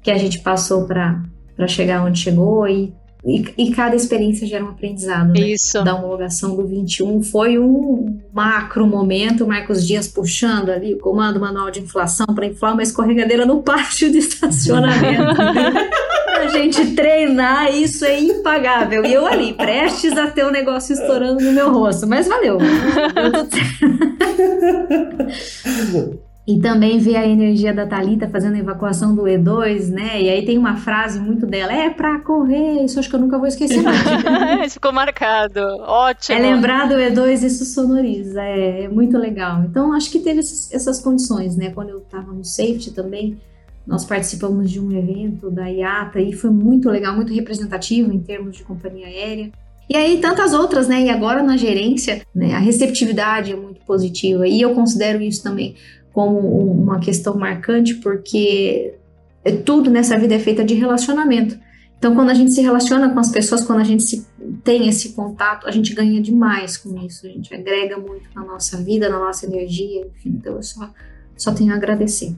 que 0.09 0.13
a 0.13 0.17
gente 0.17 0.39
passou 0.39 0.85
para 0.85 1.21
chegar 1.67 2.03
onde 2.03 2.19
chegou 2.19 2.67
e 2.67 2.91
e, 3.23 3.53
e, 3.57 3.71
cada 3.71 3.95
experiência 3.97 4.47
gera 4.47 4.63
um 4.63 4.69
aprendizado. 4.69 5.33
Né? 5.33 5.49
Isso. 5.49 5.83
Da 5.83 5.93
homologação 5.93 6.55
do 6.55 6.65
21 6.65 7.21
foi 7.21 7.59
um 7.59 8.17
macro 8.33 8.87
momento, 8.87 9.45
Marcos 9.45 9.85
Dias 9.85 10.07
puxando 10.07 10.69
ali 10.69 10.93
o 10.93 10.99
comando 10.99 11.37
manual 11.37 11.69
de 11.69 11.81
inflação 11.81 12.25
para 12.27 12.45
inflar 12.45 12.71
uma 12.71 12.81
escorregadeira 12.81 13.45
no 13.45 13.61
pátio 13.61 14.09
de 14.09 14.19
estacionamento. 14.19 15.35
a 16.39 16.47
gente 16.47 16.95
treinar, 16.95 17.75
isso 17.75 18.05
é 18.05 18.21
impagável. 18.21 19.05
E 19.05 19.13
eu 19.13 19.27
ali, 19.27 19.51
prestes 19.51 20.17
a 20.17 20.31
ter 20.31 20.45
o 20.45 20.47
um 20.47 20.51
negócio 20.51 20.93
estourando 20.93 21.43
no 21.43 21.51
meu 21.51 21.73
rosto. 21.73 22.07
Mas 22.07 22.25
valeu. 22.25 22.57
E 26.49 26.57
também 26.57 26.97
ver 26.97 27.15
a 27.15 27.27
energia 27.27 27.71
da 27.71 27.85
Talita 27.85 28.27
fazendo 28.27 28.55
a 28.55 28.57
evacuação 28.57 29.13
do 29.13 29.21
E2, 29.21 29.89
né? 29.89 30.19
E 30.19 30.27
aí 30.31 30.43
tem 30.43 30.57
uma 30.57 30.77
frase 30.77 31.19
muito 31.19 31.45
dela, 31.45 31.71
é 31.71 31.91
pra 31.91 32.17
correr, 32.21 32.83
isso 32.83 32.97
acho 32.97 33.07
que 33.07 33.15
eu 33.15 33.19
nunca 33.19 33.37
vou 33.37 33.45
esquecer 33.45 33.83
mais. 33.83 34.73
Ficou 34.73 34.91
marcado, 34.91 35.59
ótimo. 35.81 36.35
É 36.35 36.41
lembrar 36.41 36.89
do 36.89 36.95
E2, 36.95 37.43
isso 37.43 37.63
sonoriza, 37.65 38.41
é, 38.41 38.85
é 38.85 38.87
muito 38.89 39.15
legal. 39.15 39.63
Então 39.63 39.93
acho 39.93 40.09
que 40.09 40.17
teve 40.17 40.39
essas, 40.39 40.73
essas 40.73 40.99
condições, 40.99 41.55
né? 41.55 41.69
Quando 41.69 41.89
eu 41.89 41.99
tava 41.99 42.33
no 42.33 42.43
safety 42.43 42.95
também, 42.95 43.37
nós 43.85 44.03
participamos 44.03 44.71
de 44.71 44.79
um 44.79 44.91
evento 44.91 45.51
da 45.51 45.67
IATA 45.67 46.19
e 46.19 46.33
foi 46.33 46.49
muito 46.49 46.89
legal, 46.89 47.15
muito 47.15 47.31
representativo 47.31 48.11
em 48.11 48.21
termos 48.21 48.57
de 48.57 48.63
companhia 48.63 49.05
aérea. 49.05 49.51
E 49.87 49.95
aí 49.95 50.17
tantas 50.19 50.53
outras, 50.53 50.87
né? 50.87 51.03
E 51.03 51.09
agora 51.11 51.43
na 51.43 51.57
gerência, 51.57 52.23
né, 52.33 52.53
a 52.55 52.59
receptividade 52.59 53.51
é 53.51 53.55
muito 53.55 53.81
positiva 53.81 54.47
e 54.47 54.59
eu 54.59 54.73
considero 54.73 55.21
isso 55.21 55.43
também 55.43 55.75
como 56.19 56.69
uma 56.69 56.99
questão 56.99 57.37
marcante, 57.37 57.93
porque 57.95 58.93
é 59.41 59.53
tudo 59.53 59.89
nessa 59.89 60.19
vida 60.19 60.35
é 60.35 60.39
feita 60.39 60.65
de 60.65 60.73
relacionamento. 60.73 61.57
Então, 61.97 62.13
quando 62.13 62.29
a 62.29 62.33
gente 62.33 62.51
se 62.51 62.61
relaciona 62.61 63.09
com 63.13 63.19
as 63.21 63.31
pessoas, 63.31 63.63
quando 63.63 63.79
a 63.79 63.85
gente 63.85 64.03
se, 64.03 64.27
tem 64.61 64.89
esse 64.89 65.13
contato, 65.13 65.65
a 65.65 65.71
gente 65.71 65.93
ganha 65.93 66.21
demais 66.21 66.75
com 66.75 66.93
isso, 67.05 67.25
a 67.25 67.29
gente 67.29 67.55
agrega 67.55 67.97
muito 67.97 68.29
na 68.35 68.43
nossa 68.43 68.83
vida, 68.83 69.07
na 69.07 69.17
nossa 69.17 69.45
energia, 69.45 70.07
enfim. 70.07 70.31
Então, 70.31 70.57
eu 70.57 70.63
só, 70.63 70.89
só 71.37 71.53
tenho 71.53 71.71
a 71.71 71.77
agradecer. 71.77 72.35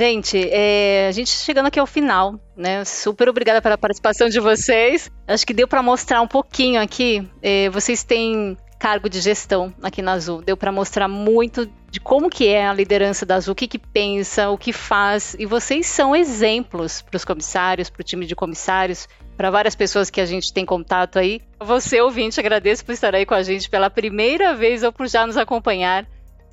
Gente, 0.00 0.48
é, 0.50 1.08
a 1.08 1.12
gente 1.12 1.28
chegando 1.28 1.66
aqui 1.66 1.78
ao 1.78 1.86
final, 1.86 2.40
né? 2.56 2.86
Super 2.86 3.28
obrigada 3.28 3.60
pela 3.60 3.76
participação 3.76 4.30
de 4.30 4.40
vocês. 4.40 5.10
Acho 5.28 5.46
que 5.46 5.52
deu 5.52 5.68
para 5.68 5.82
mostrar 5.82 6.22
um 6.22 6.26
pouquinho 6.26 6.80
aqui. 6.80 7.28
É, 7.42 7.68
vocês 7.68 8.02
têm 8.02 8.56
cargo 8.78 9.10
de 9.10 9.20
gestão 9.20 9.74
aqui 9.82 10.00
na 10.00 10.12
Azul. 10.12 10.40
Deu 10.40 10.56
para 10.56 10.72
mostrar 10.72 11.06
muito 11.06 11.70
de 11.90 12.00
como 12.00 12.30
que 12.30 12.48
é 12.48 12.66
a 12.66 12.72
liderança 12.72 13.26
da 13.26 13.34
Azul, 13.34 13.52
o 13.52 13.54
que, 13.54 13.68
que 13.68 13.78
pensa, 13.78 14.48
o 14.48 14.56
que 14.56 14.72
faz. 14.72 15.36
E 15.38 15.44
vocês 15.44 15.86
são 15.86 16.16
exemplos 16.16 17.02
para 17.02 17.18
os 17.18 17.24
comissários, 17.26 17.90
para 17.90 18.00
o 18.00 18.04
time 18.04 18.24
de 18.24 18.34
comissários, 18.34 19.06
para 19.36 19.50
várias 19.50 19.74
pessoas 19.74 20.08
que 20.08 20.22
a 20.22 20.24
gente 20.24 20.50
tem 20.50 20.64
contato 20.64 21.18
aí. 21.18 21.42
Você, 21.60 22.00
ouvinte, 22.00 22.40
agradeço 22.40 22.86
por 22.86 22.92
estar 22.92 23.14
aí 23.14 23.26
com 23.26 23.34
a 23.34 23.42
gente 23.42 23.68
pela 23.68 23.90
primeira 23.90 24.54
vez 24.54 24.82
ou 24.82 24.94
por 24.94 25.06
já 25.06 25.26
nos 25.26 25.36
acompanhar. 25.36 26.06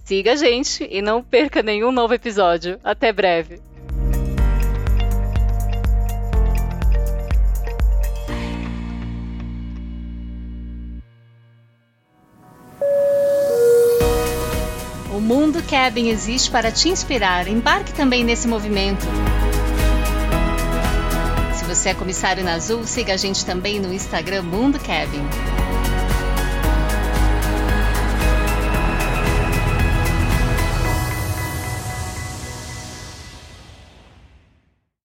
Siga 0.07 0.31
a 0.31 0.35
gente 0.37 0.87
e 0.89 1.01
não 1.01 1.21
perca 1.21 1.61
nenhum 1.61 1.91
novo 1.91 2.13
episódio. 2.13 2.79
Até 2.81 3.11
breve. 3.11 3.59
O 15.13 15.19
Mundo 15.19 15.61
Cabin 15.69 16.07
existe 16.07 16.49
para 16.49 16.71
te 16.71 16.87
inspirar. 16.87 17.45
Embarque 17.49 17.93
também 17.93 18.23
nesse 18.23 18.47
movimento. 18.47 19.05
Se 21.53 21.65
você 21.65 21.89
é 21.89 21.93
comissário 21.93 22.45
na 22.45 22.53
Azul, 22.53 22.87
siga 22.87 23.13
a 23.13 23.17
gente 23.17 23.45
também 23.45 23.77
no 23.77 23.93
Instagram 23.93 24.43
Mundo 24.43 24.79
Cabin. 24.79 25.56